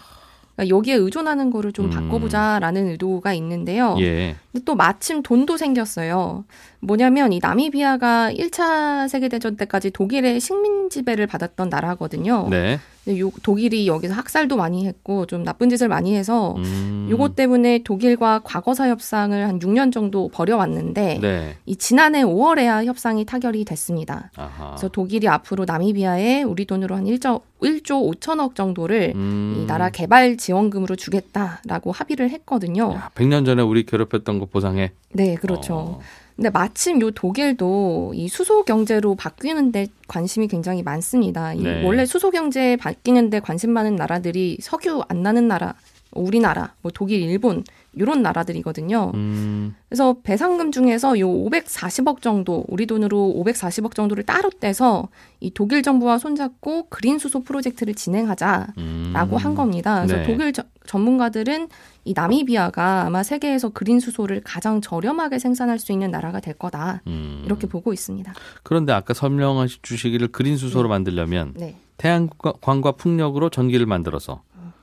그러니까 0.55 0.75
여기에 0.75 0.95
의존하는 0.95 1.51
거를 1.51 1.71
좀 1.71 1.85
음. 1.85 1.89
바꿔보자라는 1.91 2.87
의도가 2.89 3.33
있는데요. 3.33 3.95
예. 3.99 4.35
또 4.63 4.75
마침 4.75 5.23
돈도 5.23 5.57
생겼어요. 5.57 6.45
뭐냐면 6.79 7.33
이 7.33 7.39
나미비아가 7.41 8.31
1차 8.31 9.09
세계대전 9.09 9.57
때까지 9.57 9.91
독일의 9.91 10.39
식민 10.39 10.89
지배를 10.89 11.27
받았던 11.27 11.69
나라거든요. 11.69 12.47
네. 12.49 12.79
요, 13.19 13.29
독일이 13.43 13.87
여기서 13.87 14.15
학살도 14.15 14.57
많이 14.57 14.87
했고 14.87 15.27
좀 15.27 15.43
나쁜 15.43 15.69
짓을 15.69 15.87
많이 15.87 16.15
해서 16.15 16.55
음. 16.57 17.07
요것 17.09 17.35
때문에 17.35 17.83
독일과 17.83 18.41
과거사 18.43 18.89
협상을 18.89 19.47
한 19.47 19.59
6년 19.59 19.91
정도 19.91 20.27
벌여왔는데 20.29 21.19
네. 21.21 21.55
이 21.67 21.75
지난해 21.75 22.23
5월에야 22.23 22.85
협상이 22.85 23.25
타결이 23.25 23.63
됐습니다. 23.65 24.31
아하. 24.35 24.69
그래서 24.69 24.87
독일이 24.87 25.27
앞으로 25.27 25.65
나미비아에 25.65 26.41
우리 26.43 26.65
돈으로 26.65 26.95
한 26.95 27.05
1조, 27.05 27.41
1조 27.61 28.15
5천억 28.15 28.55
정도를 28.55 29.13
음. 29.15 29.55
이 29.59 29.65
나라 29.67 29.89
개발 29.89 30.37
지원금으로 30.37 30.95
주겠다라고 30.95 31.91
합의를 31.91 32.31
했거든요. 32.31 32.91
야, 32.95 33.11
100년 33.13 33.45
전에 33.45 33.61
우리 33.61 33.85
괴롭혔던 33.85 34.39
거 34.39 34.44
보상해. 34.45 34.91
네, 35.13 35.35
그렇죠. 35.35 35.75
어. 35.75 35.99
근데 36.35 36.49
마침 36.49 36.99
요 36.99 37.11
독일도 37.11 38.11
이 38.13 38.27
수소 38.27 38.63
경제로 38.63 39.15
바뀌는데 39.15 39.87
관심이 40.07 40.47
굉장히 40.47 40.83
많습니다. 40.83 41.53
이 41.53 41.61
네. 41.61 41.83
원래 41.85 42.05
수소 42.05 42.29
경제에 42.29 42.75
바뀌는데 42.75 43.39
관심 43.39 43.71
많은 43.71 43.95
나라들이 43.95 44.57
석유 44.61 45.01
안 45.07 45.23
나는 45.23 45.47
나라, 45.47 45.75
우리나라, 46.15 46.73
뭐 46.81 46.91
독일, 46.93 47.21
일본 47.21 47.63
이런 47.93 48.21
나라들이거든요. 48.21 49.11
음. 49.13 49.75
그래서 49.87 50.15
배상금 50.23 50.71
중에서 50.71 51.19
요 51.19 51.27
540억 51.29 52.21
정도, 52.21 52.65
우리 52.67 52.85
돈으로 52.85 53.33
540억 53.37 53.93
정도를 53.95 54.23
따로 54.23 54.49
떼서 54.49 55.09
이 55.39 55.51
독일 55.53 55.81
정부와 55.83 56.17
손잡고 56.17 56.87
그린 56.89 57.19
수소 57.19 57.43
프로젝트를 57.43 57.93
진행하자라고 57.93 58.75
음. 58.77 59.37
한 59.37 59.55
겁니다. 59.55 59.97
그래서 60.05 60.17
네. 60.17 60.23
독일 60.25 60.51
저- 60.53 60.63
전문가들은 60.85 61.67
이 62.05 62.13
나미비아가 62.15 63.03
아마 63.05 63.23
세계에서 63.23 63.69
그린 63.69 63.99
수소를 63.99 64.41
가장 64.43 64.81
저렴하게 64.81 65.39
생산할 65.39 65.79
수 65.79 65.91
있는 65.91 66.11
나라가 66.11 66.39
될 66.39 66.53
거다. 66.53 67.01
음. 67.07 67.41
이렇게 67.45 67.67
보고 67.67 67.93
있습니다. 67.93 68.33
그런데 68.63 68.93
아까 68.93 69.13
설명해 69.13 69.67
주시기를 69.81 70.29
그린 70.29 70.57
수소로 70.57 70.87
만들려면 70.89 71.53
네. 71.55 71.75
태양광과 71.97 72.93
풍력으로 72.93 73.49
전기를 73.49 73.85
만들어서 73.85 74.41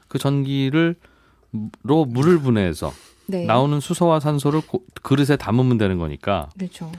그 0.09 0.19
전기를 0.19 0.97
로 1.83 2.05
물을 2.05 2.39
분해해서 2.39 2.93
네. 3.27 3.45
나오는 3.45 3.79
수소와 3.81 4.21
산소를 4.21 4.63
고- 4.67 4.85
그릇에 5.03 5.37
담으면 5.37 5.79
되는 5.79 5.99
거니까 5.99 6.49
그렇죠. 6.59 6.91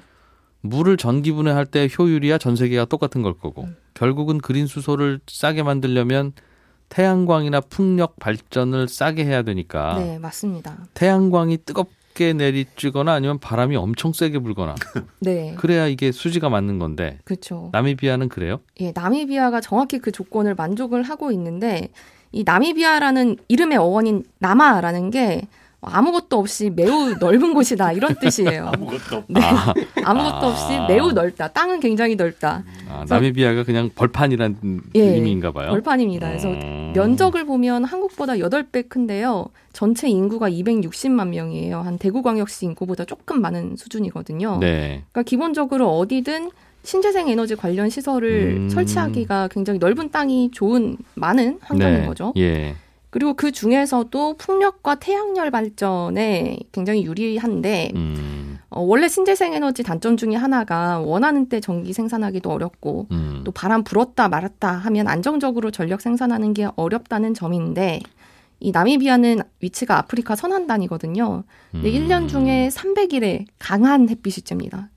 물을 0.61 0.95
전기 0.95 1.31
분해할 1.31 1.65
때 1.65 1.89
효율이야 1.97 2.37
전 2.37 2.55
세계가 2.55 2.85
똑같은 2.85 3.21
걸 3.21 3.33
거고 3.33 3.63
음. 3.63 3.75
결국은 3.93 4.37
그린 4.37 4.65
수소를 4.67 5.19
싸게 5.27 5.63
만들려면 5.63 6.33
태양광이나 6.89 7.59
풍력 7.61 8.19
발전을 8.19 8.87
싸게 8.87 9.25
해야 9.25 9.41
되니까 9.41 9.97
네, 9.99 10.19
맞습니다. 10.19 10.77
태양광이 10.93 11.57
뜨겁게 11.57 12.33
내리쬐거나 12.33 13.09
아니면 13.09 13.39
바람이 13.39 13.75
엄청 13.75 14.13
세게 14.13 14.39
불거나 14.39 14.75
네. 15.19 15.55
그래야 15.57 15.87
이게 15.87 16.11
수지가 16.11 16.49
맞는 16.49 16.77
건데 16.79 17.19
그렇죠. 17.25 17.69
나미비아는 17.73 18.29
그래요? 18.29 18.59
예, 18.79 18.91
나미비아가 18.93 19.59
정확히 19.59 19.97
그 19.99 20.11
조건을 20.11 20.53
만족을 20.55 21.01
하고 21.03 21.31
있는데 21.31 21.89
이 22.33 22.43
나미비아라는 22.43 23.37
이름의 23.47 23.77
어원인 23.77 24.23
나마라는 24.39 25.11
게 25.11 25.43
아무것도 25.85 26.39
없이 26.39 26.69
매우 26.69 27.13
넓은 27.19 27.53
곳이다 27.53 27.91
이런 27.91 28.15
뜻이에요. 28.19 28.71
아무것도 28.73 29.17
없. 29.17 29.25
네. 29.27 29.41
아 30.03 30.13
무것도 30.13 30.47
아. 30.47 30.49
없이 30.49 30.79
매우 30.87 31.11
넓다. 31.11 31.49
땅은 31.49 31.79
굉장히 31.79 32.15
넓다. 32.15 32.63
아, 32.89 33.05
나미비아가 33.07 33.63
그냥 33.63 33.89
벌판이란 33.93 34.81
예, 34.95 35.01
의미인가 35.15 35.51
봐요. 35.51 35.69
벌판입니다. 35.71 36.27
그래서 36.27 36.49
음. 36.49 36.93
면적을 36.95 37.45
보면 37.45 37.83
한국보다 37.83 38.33
8배 38.33 38.87
큰데요. 38.89 39.47
전체 39.73 40.07
인구가 40.07 40.49
260만 40.49 41.27
명이에요. 41.29 41.81
한 41.81 41.97
대구광역시 41.97 42.65
인구보다 42.65 43.05
조금 43.05 43.41
많은 43.41 43.75
수준이거든요. 43.75 44.59
네. 44.59 45.03
그러니까 45.11 45.23
기본적으로 45.23 45.97
어디든 45.97 46.49
신재생 46.83 47.29
에너지 47.29 47.55
관련 47.55 47.89
시설을 47.89 48.57
음. 48.57 48.69
설치하기가 48.69 49.47
굉장히 49.49 49.79
넓은 49.79 50.11
땅이 50.11 50.51
좋은 50.51 50.97
많은 51.15 51.59
환경인 51.61 52.01
네. 52.01 52.05
거죠. 52.05 52.33
예. 52.37 52.75
그리고 53.09 53.35
그 53.35 53.51
중에서도 53.51 54.37
풍력과 54.37 54.95
태양열 54.95 55.51
발전에 55.51 56.57
굉장히 56.71 57.05
유리한데 57.05 57.91
음. 57.95 58.57
어, 58.69 58.81
원래 58.81 59.07
신재생 59.07 59.53
에너지 59.53 59.83
단점 59.83 60.17
중에 60.17 60.33
하나가 60.33 60.99
원하는 60.99 61.47
때 61.47 61.59
전기 61.59 61.93
생산하기도 61.93 62.49
어렵고 62.49 63.07
음. 63.11 63.41
또 63.43 63.51
바람 63.51 63.83
불었다 63.83 64.29
말았다 64.29 64.71
하면 64.71 65.07
안정적으로 65.07 65.69
전력 65.69 66.01
생산하는 66.01 66.55
게 66.55 66.67
어렵다는 66.75 67.35
점인데 67.35 67.99
이 68.59 68.71
나미비아는 68.71 69.41
위치가 69.61 69.99
아프리카 69.99 70.35
서남단이거든요. 70.35 71.43
근데 71.71 71.89
음. 71.89 72.07
1년 72.07 72.27
중에 72.27 72.69
300일의 72.69 73.45
강한 73.59 74.09
햇빛이 74.09 74.37
쬐입니다. 74.43 74.87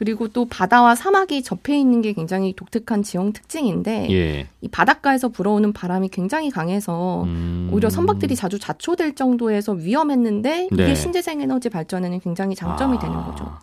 그리고 0.00 0.28
또 0.28 0.46
바다와 0.46 0.94
사막이 0.94 1.42
접해 1.42 1.78
있는 1.78 2.00
게 2.00 2.14
굉장히 2.14 2.54
독특한 2.54 3.02
지형 3.02 3.34
특징인데 3.34 4.10
예. 4.10 4.46
이 4.62 4.68
바닷가에서 4.68 5.28
불어오는 5.28 5.74
바람이 5.74 6.08
굉장히 6.08 6.50
강해서 6.50 7.24
음. 7.24 7.68
오히려 7.70 7.90
선박들이 7.90 8.34
자주 8.34 8.58
자초될 8.58 9.14
정도에서 9.14 9.72
위험했는데 9.72 10.68
이게 10.72 10.86
네. 10.86 10.94
신재생 10.94 11.42
에너지 11.42 11.68
발전에는 11.68 12.18
굉장히 12.20 12.54
장점이 12.54 12.96
아, 12.96 12.98
되는 12.98 13.14
거죠. 13.14 13.58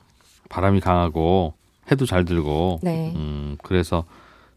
바람이 0.49 0.79
강하고 0.79 1.55
해도 1.91 2.05
잘 2.05 2.23
들고. 2.23 2.81
네. 2.83 3.13
음, 3.15 3.57
그래서 3.63 4.03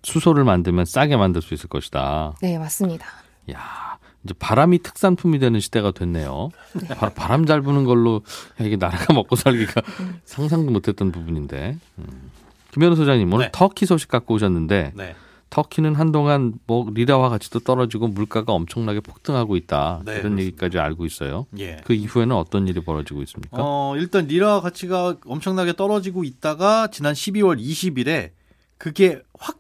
수소를 0.03 0.45
만들면 0.45 0.85
싸게 0.85 1.17
만들 1.17 1.41
수 1.41 1.55
있을 1.55 1.71
것이다. 1.71 2.35
네, 2.43 2.59
맞습니다. 2.59 3.07
야, 3.53 3.90
이제 4.25 4.35
바람이 4.39 4.81
특산품이 4.83 5.39
되는 5.39 5.61
시대가 5.61 5.91
됐네요. 5.93 6.51
바, 6.97 7.29
람잘 7.29 7.63
부는 7.63 7.85
걸로 7.85 8.23
야, 8.61 8.65
이게 8.65 8.77
나라가 8.77 9.13
먹고 9.15 9.37
살기가 9.37 9.83
상상도 10.25 10.71
못했던 10.71 11.11
부분인데. 11.11 11.79
음. 11.99 12.31
김현우 12.73 12.95
소장님 12.97 13.33
오늘 13.33 13.47
네. 13.47 13.51
터키 13.53 13.85
소식 13.87 14.09
갖고 14.09 14.35
오셨는데 14.35 14.93
네. 14.95 15.15
터키는 15.49 15.97
한동안 15.97 16.55
뭐 16.67 16.89
리라와 16.95 17.29
가치도 17.29 17.61
떨어지고 17.61 18.07
물가가 18.07 18.53
엄청나게 18.53 19.01
폭등하고 19.01 19.57
있다. 19.57 20.03
네, 20.05 20.13
이런 20.13 20.23
그렇습니다. 20.23 20.43
얘기까지 20.47 20.79
알고 20.79 21.05
있어요. 21.07 21.47
예. 21.59 21.79
그 21.85 21.93
이후에는 21.93 22.37
어떤 22.37 22.69
일이 22.69 22.81
벌어지고 22.81 23.23
있습니까? 23.23 23.57
어, 23.59 23.97
일단 23.97 24.27
리라 24.27 24.61
가치가 24.61 25.17
엄청나게 25.27 25.73
떨어지고 25.73 26.23
있다가 26.23 26.89
지난 26.93 27.15
12월 27.15 27.61
20일에 27.61 28.31
그게 28.79 29.21
확 29.37 29.59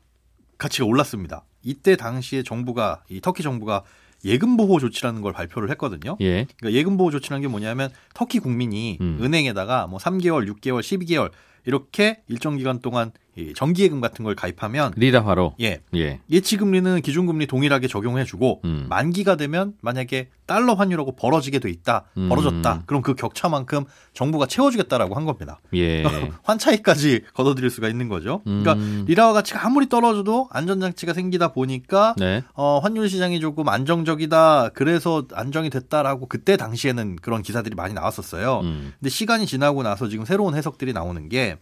가치가 0.59 0.87
올랐습니다. 0.87 1.43
이때 1.62 1.97
당시에 1.97 2.45
정부가 2.45 3.02
이 3.09 3.21
터키 3.21 3.43
정부가 3.43 3.83
예금 4.25 4.57
보호 4.57 4.79
조치라는 4.79 5.23
걸 5.23 5.33
발표를 5.33 5.71
했거든요. 5.71 6.17
예. 6.21 6.47
그러니까 6.59 6.79
예금 6.79 6.97
보호 6.97 7.11
조치라는 7.11 7.43
게 7.43 7.49
뭐냐면 7.49 7.91
터키 8.15 8.39
국민이 8.39 8.99
음. 9.00 9.19
은행에다가 9.21 9.87
뭐 9.87 9.99
3개월, 9.99 10.50
6개월, 10.53 10.81
12개월 10.81 11.31
이렇게 11.65 12.23
일정 12.29 12.57
기간 12.57 12.81
동안 12.81 13.12
이 13.30 13.30
정기 13.55 13.85
예금 13.85 14.01
같은 14.01 14.25
걸 14.25 14.35
가입하면 14.35 14.93
리라화로. 14.97 15.55
예, 15.61 15.81
예. 15.95 16.21
예치 16.31 16.57
금리는 16.57 17.01
기준 17.03 17.27
금리 17.27 17.47
동일하게 17.47 17.89
적용해 17.89 18.25
주고 18.25 18.61
음. 18.65 18.87
만기가 18.89 19.37
되면 19.37 19.75
만약에 19.81 20.29
달러 20.47 20.75
환율하고 20.75 21.15
벌어지게 21.15 21.61
돼 21.61 21.71
있다. 21.71 22.07
음. 22.17 22.29
벌어졌다. 22.29 22.83
그럼 22.87 23.03
그 23.03 23.15
격차만큼 23.15 23.85
정부가 24.15 24.47
채워 24.47 24.71
주겠다라고 24.71 25.15
한 25.15 25.25
겁니다. 25.25 25.61
예. 25.75 26.03
환차익까지 26.43 27.21
걷어들일 27.35 27.71
수가 27.71 27.89
있는 27.89 28.09
거죠. 28.09 28.43
그러니까 28.45 28.73
음. 28.73 29.05
리라와 29.07 29.33
가치가 29.33 29.65
아무리 29.65 29.89
떨어져도 29.89 30.49
안전장치가 30.51 31.13
생기다 31.13 31.53
보니까 31.53 32.15
네. 32.19 32.43
어, 32.55 32.81
환율 32.83 33.09
시장이 33.09 33.39
조금 33.41 33.69
안정적이다. 33.69 34.71
그래서 34.75 35.25
안정이 35.33 35.71
됐다라고 35.71 36.27
그때 36.27 36.57
당시에는 36.57 37.17
그런 37.17 37.43
기사들이 37.43 37.77
많이 37.77 37.95
나왔었어요. 37.95 38.61
음. 38.65 38.93
근데 38.99 39.09
시간이 39.09 39.47
지나고 39.47 39.83
나서 39.83 40.09
지금 40.09 40.25
새로운 40.25 40.55
해석들이 40.57 40.93
나오는 40.93 41.29
게 41.29 41.59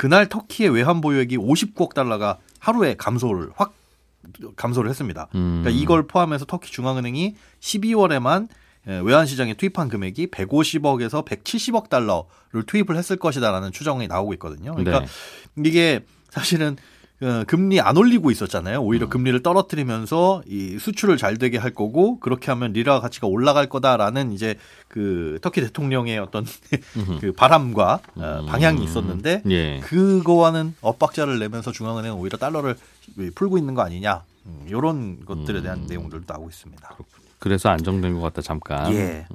그날 0.00 0.30
터키의 0.30 0.70
외환 0.70 1.02
보유액이 1.02 1.36
59억 1.36 1.92
달러가 1.92 2.38
하루에 2.58 2.94
감소를 2.96 3.50
확 3.54 3.74
감소를 4.56 4.88
했습니다. 4.88 5.28
음. 5.34 5.60
그러니까 5.60 5.78
이걸 5.78 6.06
포함해서 6.06 6.46
터키 6.46 6.72
중앙은행이 6.72 7.36
12월에만 7.60 8.48
외환 9.04 9.26
시장에 9.26 9.52
투입한 9.52 9.90
금액이 9.90 10.28
150억에서 10.28 11.22
170억 11.26 11.90
달러를 11.90 12.64
투입을 12.66 12.96
했을 12.96 13.16
것이다라는 13.18 13.72
추정이 13.72 14.08
나오고 14.08 14.32
있거든요. 14.34 14.74
그러니까 14.74 15.00
네. 15.00 15.68
이게 15.68 16.00
사실은 16.30 16.72
어, 16.72 16.78
금리 17.46 17.80
안 17.80 17.96
올리고 17.96 18.30
있었잖아요. 18.30 18.80
오히려 18.80 19.06
음. 19.06 19.10
금리를 19.10 19.42
떨어뜨리면서 19.42 20.42
이 20.46 20.78
수출을 20.78 21.18
잘 21.18 21.36
되게 21.36 21.58
할 21.58 21.72
거고 21.72 22.18
그렇게 22.18 22.50
하면 22.50 22.72
리라 22.72 23.00
가치가 23.00 23.26
올라갈 23.26 23.68
거다라는 23.68 24.32
이제 24.32 24.56
그 24.88 25.38
터키 25.42 25.60
대통령의 25.60 26.18
어떤 26.18 26.46
그 27.20 27.32
바람과 27.32 28.00
어, 28.16 28.46
방향이 28.48 28.82
있었는데 28.82 29.42
예. 29.50 29.80
그거와는 29.80 30.74
엇박자를 30.80 31.38
내면서 31.38 31.72
중앙은행은 31.72 32.16
오히려 32.16 32.38
달러를 32.38 32.76
풀고 33.34 33.58
있는 33.58 33.74
거 33.74 33.82
아니냐 33.82 34.22
음, 34.46 34.64
이런 34.66 35.24
것들에 35.26 35.60
대한 35.60 35.86
내용들도 35.86 36.24
나오고 36.26 36.48
있습니다. 36.48 36.96
그래서 37.38 37.68
안정된 37.68 38.14
것 38.14 38.20
같다 38.20 38.40
잠깐. 38.40 38.92
예. 38.94 39.26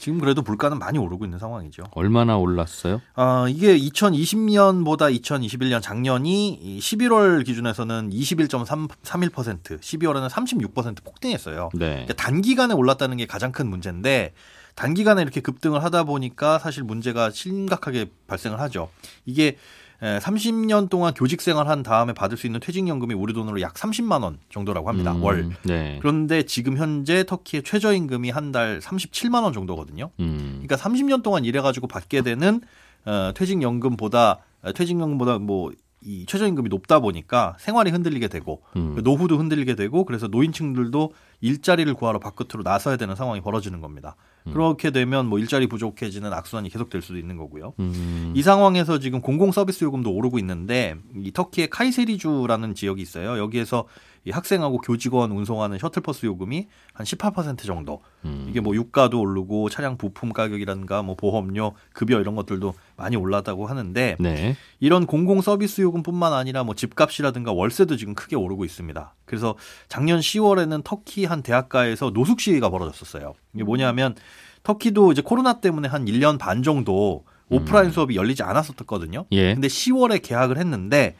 지금 0.00 0.18
그래도 0.18 0.40
물가는 0.40 0.78
많이 0.78 0.98
오르고 0.98 1.26
있는 1.26 1.38
상황이죠. 1.38 1.84
얼마나 1.90 2.38
올랐어요? 2.38 3.02
어, 3.16 3.46
이게 3.50 3.76
2020년보다 3.76 5.14
2021년 5.20 5.82
작년이 5.82 6.54
이 6.54 6.78
11월 6.78 7.44
기준에서는 7.44 8.08
21.31%, 8.08 9.78
12월에는 9.78 10.28
36% 10.30 11.04
폭등했어요. 11.04 11.68
네. 11.74 11.86
그러니까 11.90 12.14
단기간에 12.14 12.72
올랐다는 12.72 13.18
게 13.18 13.26
가장 13.26 13.52
큰 13.52 13.68
문제인데 13.68 14.32
단기간에 14.74 15.20
이렇게 15.20 15.42
급등을 15.42 15.84
하다 15.84 16.04
보니까 16.04 16.58
사실 16.58 16.82
문제가 16.82 17.28
심각하게 17.28 18.10
발생을 18.26 18.58
하죠. 18.58 18.88
이게 19.26 19.58
30년 20.00 20.88
동안 20.88 21.12
교직 21.14 21.40
생활한 21.42 21.82
다음에 21.82 22.12
받을 22.12 22.36
수 22.36 22.46
있는 22.46 22.60
퇴직연금이 22.60 23.14
우리 23.14 23.32
돈으로 23.34 23.60
약 23.60 23.74
30만 23.74 24.22
원 24.22 24.38
정도라고 24.50 24.88
합니다. 24.88 25.12
음, 25.12 25.22
월. 25.22 25.50
네. 25.64 25.98
그런데 26.00 26.42
지금 26.44 26.76
현재 26.76 27.24
터키의 27.24 27.62
최저임금이 27.62 28.30
한 28.30 28.50
달 28.50 28.80
37만 28.80 29.42
원 29.44 29.52
정도거든요. 29.52 30.10
음. 30.18 30.62
그러니까 30.64 30.74
30년 30.76 31.22
동안 31.22 31.44
일해가지고 31.44 31.86
받게 31.86 32.22
되는 32.22 32.60
어, 33.04 33.30
퇴직연금보다 33.34 34.38
어, 34.62 34.72
퇴직연금보다 34.72 35.38
뭐 35.38 35.70
이 36.02 36.24
최저임금이 36.26 36.70
높다 36.70 37.00
보니까 37.00 37.56
생활이 37.58 37.90
흔들리게 37.90 38.28
되고 38.28 38.62
음. 38.76 38.98
노후도 39.04 39.36
흔들리게 39.36 39.74
되고 39.74 40.04
그래서 40.04 40.28
노인층들도 40.28 41.12
일자리를 41.42 41.92
구하러 41.94 42.18
바깥으로 42.18 42.62
나서야 42.62 42.96
되는 42.96 43.14
상황이 43.14 43.40
벌어지는 43.40 43.80
겁니다. 43.80 44.16
음. 44.46 44.52
그렇게 44.52 44.90
되면 44.90 45.26
뭐 45.26 45.38
일자리 45.38 45.66
부족해지는 45.66 46.32
악순환이 46.32 46.70
계속될 46.70 47.02
수도 47.02 47.18
있는 47.18 47.36
거고요. 47.36 47.74
음. 47.80 48.32
이 48.34 48.42
상황에서 48.42 48.98
지금 48.98 49.20
공공 49.20 49.52
서비스 49.52 49.84
요금도 49.84 50.10
오르고 50.10 50.38
있는데 50.38 50.96
이 51.16 51.32
터키의 51.32 51.68
카이세리주라는 51.68 52.74
지역이 52.74 53.02
있어요. 53.02 53.38
여기에서 53.38 53.86
이 54.24 54.30
학생하고 54.30 54.78
교직원 54.78 55.30
운송하는 55.30 55.78
셔틀버스 55.78 56.26
요금이 56.26 56.68
한 56.92 57.06
18% 57.06 57.64
정도. 57.64 58.02
음. 58.24 58.46
이게 58.48 58.60
뭐 58.60 58.74
유가도 58.74 59.20
오르고 59.20 59.70
차량 59.70 59.96
부품 59.96 60.32
가격이라든가 60.32 61.02
뭐 61.02 61.14
보험료, 61.14 61.72
급여 61.92 62.20
이런 62.20 62.34
것들도 62.34 62.74
많이 62.96 63.16
올랐다고 63.16 63.66
하는데 63.66 64.16
네. 64.20 64.56
이런 64.78 65.06
공공 65.06 65.40
서비스 65.40 65.80
요금뿐만 65.80 66.32
아니라 66.32 66.64
뭐 66.64 66.74
집값이라든가 66.74 67.52
월세도 67.52 67.96
지금 67.96 68.14
크게 68.14 68.36
오르고 68.36 68.64
있습니다. 68.64 69.14
그래서 69.24 69.54
작년 69.88 70.20
10월에는 70.20 70.84
터키 70.84 71.24
한 71.24 71.42
대학가에서 71.42 72.10
노숙 72.10 72.40
시위가 72.40 72.68
벌어졌었어요. 72.68 73.34
이게 73.54 73.64
뭐냐면 73.64 74.14
터키도 74.62 75.12
이제 75.12 75.22
코로나 75.22 75.60
때문에 75.60 75.88
한 75.88 76.04
1년 76.04 76.38
반 76.38 76.62
정도 76.62 77.24
오프라인 77.48 77.90
수업이 77.90 78.16
열리지 78.16 78.42
않았었거든요. 78.42 79.26
예. 79.32 79.54
근데 79.54 79.68
10월에 79.68 80.22
계약을 80.22 80.56
했는데 80.56 81.16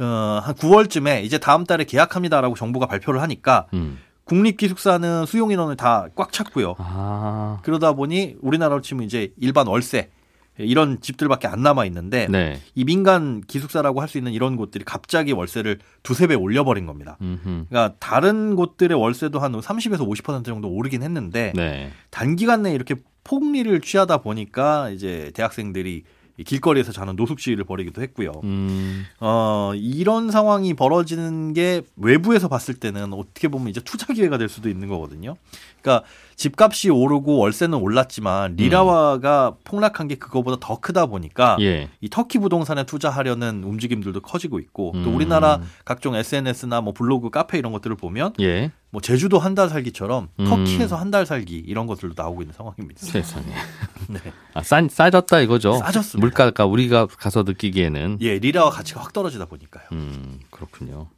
어, 0.00 0.40
한 0.42 0.54
9월쯤에 0.54 1.22
이제 1.24 1.38
다음 1.38 1.64
달에 1.64 1.84
계약합니다라고 1.84 2.54
정부가 2.56 2.86
발표를 2.86 3.20
하니까 3.22 3.66
음. 3.74 3.98
국립기숙사는 4.24 5.26
수용 5.26 5.50
인원을 5.50 5.76
다 5.76 6.08
꽉 6.14 6.32
찼고요. 6.32 6.76
아. 6.78 7.58
그러다 7.62 7.92
보니 7.94 8.36
우리나라로 8.40 8.80
치면 8.80 9.04
이제 9.04 9.32
일반 9.38 9.66
월세 9.66 10.10
이런 10.58 11.00
집들밖에 11.00 11.48
안 11.48 11.62
남아 11.62 11.84
있는데 11.86 12.26
네. 12.28 12.60
이 12.74 12.84
민간 12.84 13.40
기숙사라고 13.46 14.00
할 14.02 14.08
수 14.08 14.18
있는 14.18 14.32
이런 14.32 14.56
곳들이 14.56 14.84
갑자기 14.84 15.32
월세를 15.32 15.78
두세 16.02 16.26
배 16.26 16.34
올려버린 16.34 16.86
겁니다. 16.86 17.16
음흠. 17.22 17.66
그러니까 17.68 17.94
다른 17.98 18.56
곳들의 18.56 18.96
월세도 18.98 19.38
한 19.38 19.52
30에서 19.52 20.00
50% 20.06 20.44
정도 20.44 20.68
오르긴 20.68 21.02
했는데 21.02 21.52
네. 21.56 21.90
단기간 22.10 22.62
내에 22.62 22.74
이렇게 22.74 22.94
폭리를 23.24 23.80
취하다 23.80 24.18
보니까 24.18 24.90
이제 24.90 25.30
대학생들이 25.34 25.96
이 25.96 26.02
길거리에서 26.44 26.92
자는 26.92 27.16
노숙 27.16 27.40
시위를 27.40 27.64
벌이기도 27.64 28.02
했고요. 28.02 28.32
음. 28.44 29.06
어, 29.20 29.72
이런 29.74 30.30
상황이 30.30 30.74
벌어지는 30.74 31.52
게 31.52 31.82
외부에서 31.96 32.48
봤을 32.48 32.74
때는 32.74 33.12
어떻게 33.12 33.48
보면 33.48 33.68
이제 33.68 33.80
투자 33.80 34.12
기회가 34.12 34.38
될 34.38 34.48
수도 34.48 34.68
있는 34.68 34.88
거거든요. 34.88 35.36
그러니까 35.80 36.06
집값이 36.40 36.88
오르고 36.88 37.36
월세는 37.36 37.76
올랐지만 37.76 38.56
리라화가 38.56 39.56
폭락한 39.62 40.08
게 40.08 40.14
그거보다 40.14 40.56
더 40.58 40.80
크다 40.80 41.04
보니까 41.04 41.58
예. 41.60 41.90
이 42.00 42.08
터키 42.08 42.38
부동산에 42.38 42.84
투자하려는 42.84 43.62
움직임들도 43.62 44.22
커지고 44.22 44.58
있고 44.58 44.92
또 45.04 45.10
음. 45.10 45.16
우리나라 45.16 45.60
각종 45.84 46.14
SNS나 46.14 46.80
뭐 46.80 46.94
블로그, 46.94 47.28
카페 47.28 47.58
이런 47.58 47.72
것들을 47.74 47.94
보면 47.96 48.32
예. 48.40 48.72
뭐 48.88 49.02
제주도 49.02 49.38
한 49.38 49.54
달 49.54 49.68
살기처럼 49.68 50.28
음. 50.40 50.44
터키에서 50.46 50.96
한 50.96 51.10
달 51.10 51.26
살기 51.26 51.56
이런 51.66 51.86
것들도 51.86 52.14
나오고 52.16 52.40
있는 52.40 52.54
상황입니다. 52.54 53.04
세상에. 53.04 53.44
네. 54.08 54.20
아, 54.54 54.62
싸, 54.62 54.80
싸졌다 54.88 55.40
이거죠. 55.40 55.74
싸졌습니다. 55.74 56.24
물가가 56.24 56.64
우리가 56.64 57.06
가서 57.06 57.42
느끼기에는. 57.42 58.16
예, 58.22 58.38
리라와 58.38 58.70
가치가 58.70 59.02
확 59.02 59.12
떨어지다 59.12 59.44
보니까요. 59.44 59.84
음, 59.92 60.40
그렇군요. 60.50 61.08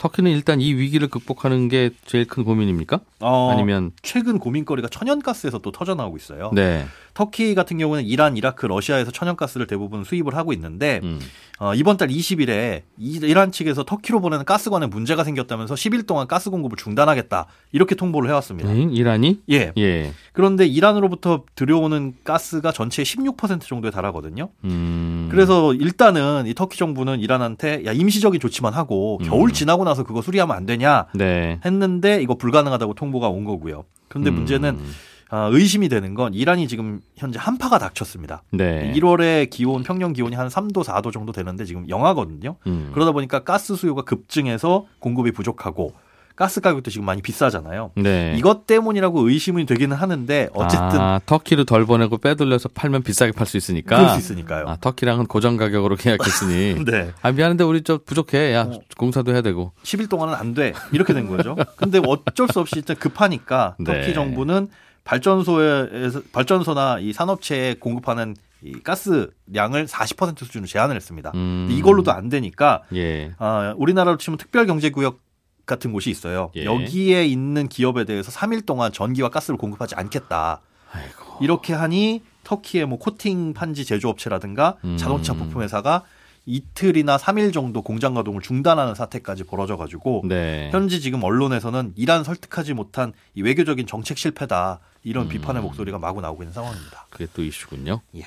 터키는 0.00 0.30
일단 0.30 0.62
이 0.62 0.72
위기를 0.72 1.08
극복하는 1.08 1.68
게 1.68 1.90
제일 2.06 2.26
큰 2.26 2.42
고민입니까? 2.42 3.00
어, 3.20 3.50
아니면 3.52 3.92
최근 4.00 4.38
고민거리가 4.38 4.88
천연가스에서 4.88 5.58
또 5.58 5.72
터져 5.72 5.94
나오고 5.94 6.16
있어요. 6.16 6.50
네. 6.54 6.86
터키 7.14 7.54
같은 7.54 7.78
경우는 7.78 8.04
이란, 8.04 8.36
이라크, 8.36 8.66
러시아에서 8.66 9.10
천연가스를 9.10 9.66
대부분 9.66 10.04
수입을 10.04 10.36
하고 10.36 10.52
있는데 10.52 11.00
음. 11.02 11.20
어, 11.60 11.74
이번 11.74 11.98
달 11.98 12.08
20일에 12.08 12.82
이란 12.96 13.52
측에서 13.52 13.84
터키로 13.84 14.20
보내는 14.22 14.46
가스관에 14.46 14.86
문제가 14.86 15.24
생겼다면서 15.24 15.74
10일 15.74 16.06
동안 16.06 16.26
가스 16.26 16.48
공급을 16.48 16.78
중단하겠다 16.78 17.46
이렇게 17.72 17.94
통보를 17.94 18.30
해왔습니다. 18.30 18.70
응? 18.70 18.90
이란이? 18.92 19.40
예. 19.50 19.72
예. 19.76 20.12
그런데 20.32 20.66
이란으로부터 20.66 21.44
들여오는 21.56 22.14
가스가 22.24 22.72
전체의 22.72 23.04
16% 23.04 23.60
정도에 23.60 23.90
달하거든요. 23.90 24.48
음. 24.64 25.28
그래서 25.30 25.74
일단은 25.74 26.46
이 26.46 26.54
터키 26.54 26.78
정부는 26.78 27.20
이란한테 27.20 27.84
야 27.84 27.92
임시적인 27.92 28.40
조치만 28.40 28.72
하고 28.72 29.18
음. 29.20 29.26
겨울 29.26 29.52
지나고 29.52 29.84
나서 29.84 30.02
그거 30.02 30.22
수리하면 30.22 30.56
안 30.56 30.64
되냐 30.64 31.08
네. 31.14 31.60
했는데 31.62 32.22
이거 32.22 32.36
불가능하다고 32.36 32.94
통보가 32.94 33.28
온 33.28 33.44
거고요. 33.44 33.84
그런데 34.08 34.30
음. 34.30 34.36
문제는 34.36 34.78
아, 34.80 35.09
의심이 35.32 35.88
되는 35.88 36.14
건 36.14 36.34
이란이 36.34 36.66
지금 36.68 37.00
현재 37.16 37.38
한파가 37.38 37.78
닥쳤습니다. 37.78 38.42
네. 38.50 38.92
1월에 38.96 39.48
기온 39.50 39.82
평년 39.82 40.12
기온이 40.12 40.34
한 40.34 40.48
3도 40.48 40.84
4도 40.84 41.12
정도 41.12 41.32
되는데 41.32 41.64
지금 41.64 41.88
영하거든요. 41.88 42.56
음. 42.66 42.90
그러다 42.92 43.12
보니까 43.12 43.40
가스 43.40 43.76
수요가 43.76 44.02
급증해서 44.02 44.86
공급이 44.98 45.30
부족하고 45.32 45.92
가스 46.36 46.62
가격도 46.62 46.90
지금 46.90 47.04
많이 47.04 47.20
비싸잖아요. 47.20 47.90
네. 47.96 48.34
이것 48.38 48.66
때문이라고 48.66 49.28
의심이 49.28 49.66
되기는 49.66 49.94
하는데 49.94 50.48
어쨌든 50.54 50.98
아, 50.98 51.20
터키로 51.26 51.64
덜 51.64 51.84
보내고 51.84 52.16
빼돌려서 52.16 52.70
팔면 52.70 53.02
비싸게 53.02 53.32
팔 53.32 53.46
수 53.46 53.58
있으니까. 53.58 53.96
그럴 53.98 54.10
수 54.12 54.18
있으니까요. 54.20 54.66
아, 54.66 54.76
터키랑은 54.80 55.26
고정 55.26 55.58
가격으로 55.58 55.96
계약했으니. 55.96 56.82
네. 56.90 57.10
아, 57.20 57.30
미안한데 57.30 57.64
우리 57.64 57.82
저 57.82 57.98
부족해. 57.98 58.54
야, 58.54 58.62
어. 58.62 58.80
공사도 58.96 59.32
해야 59.32 59.42
되고. 59.42 59.72
10일 59.82 60.08
동안은 60.08 60.32
안 60.32 60.54
돼. 60.54 60.72
이렇게 60.92 61.12
된 61.12 61.28
거죠. 61.28 61.56
근데 61.76 62.00
어쩔 62.06 62.48
수 62.48 62.60
없이 62.60 62.76
일단 62.76 62.96
급하니까 62.96 63.76
네. 63.84 64.00
터키 64.00 64.14
정부는 64.14 64.68
발전소에서 65.04 66.22
발전소나 66.32 66.98
이 67.00 67.12
산업체에 67.12 67.74
공급하는 67.74 68.36
이 68.62 68.72
가스량을 68.82 69.86
40% 69.86 70.38
수준으로 70.38 70.66
제한을 70.66 70.96
했습니다. 70.96 71.32
음. 71.34 71.68
이걸로도 71.70 72.12
안 72.12 72.28
되니까 72.28 72.82
예. 72.94 73.32
아, 73.38 73.74
우리나라로 73.76 74.18
치면 74.18 74.36
특별경제구역 74.36 75.20
같은 75.64 75.92
곳이 75.92 76.10
있어요. 76.10 76.50
예. 76.56 76.64
여기에 76.64 77.26
있는 77.26 77.68
기업에 77.68 78.04
대해서 78.04 78.30
3일 78.30 78.66
동안 78.66 78.92
전기와 78.92 79.30
가스를 79.30 79.56
공급하지 79.56 79.94
않겠다. 79.94 80.60
아이고. 80.92 81.38
이렇게 81.40 81.72
하니 81.72 82.22
터키의 82.44 82.86
뭐 82.86 82.98
코팅 82.98 83.54
판지 83.54 83.84
제조업체라든가 83.84 84.76
음. 84.84 84.96
자동차 84.96 85.32
부품 85.32 85.62
회사가 85.62 86.02
이틀이나 86.46 87.16
3일 87.16 87.52
정도 87.52 87.82
공장 87.82 88.14
가동을 88.14 88.40
중단하는 88.40 88.94
사태까지 88.94 89.44
벌어져 89.44 89.76
가지고 89.76 90.22
네. 90.26 90.70
현재 90.72 90.98
지금 90.98 91.22
언론에서는 91.22 91.94
이란 91.96 92.24
설득하지 92.24 92.74
못한 92.74 93.12
이 93.34 93.42
외교적인 93.42 93.86
정책 93.86 94.18
실패다 94.18 94.80
이런 95.04 95.26
음. 95.26 95.28
비판의 95.28 95.62
목소리가 95.62 95.98
마구 95.98 96.20
나오고 96.20 96.42
있는 96.42 96.52
상황입니다. 96.52 97.06
그게 97.10 97.26
또 97.32 97.42
이슈군요. 97.42 98.00
예. 98.16 98.24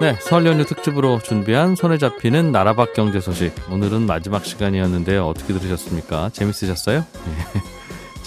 네, 0.00 0.14
설 0.20 0.46
연휴 0.46 0.64
특집으로 0.64 1.18
준비한 1.18 1.76
손에 1.76 1.98
잡히는 1.98 2.52
나라 2.52 2.74
밖 2.74 2.94
경제 2.94 3.20
소식. 3.20 3.52
오늘은 3.70 4.06
마지막 4.06 4.46
시간이었는데요. 4.46 5.26
어떻게 5.26 5.52
들으셨습니까? 5.52 6.30
재밌으셨어요? 6.30 7.04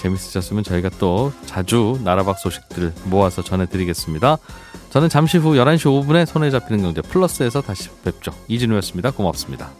네. 0.04 0.08
재밌으셨으면 0.08 0.64
저희가 0.64 0.90
또 0.98 1.32
자주 1.46 1.98
나라 2.04 2.24
밖 2.24 2.38
소식들 2.38 2.92
모아서 3.04 3.42
전해드리겠습니다. 3.42 4.38
저는 4.90 5.08
잠시 5.08 5.38
후 5.38 5.54
11시 5.54 6.06
5분에 6.06 6.26
손에 6.26 6.50
잡히는 6.50 6.82
경제 6.82 7.00
플러스에서 7.00 7.62
다시 7.62 7.88
뵙죠. 8.04 8.32
이진우였습니다. 8.48 9.10
고맙습니다. 9.10 9.70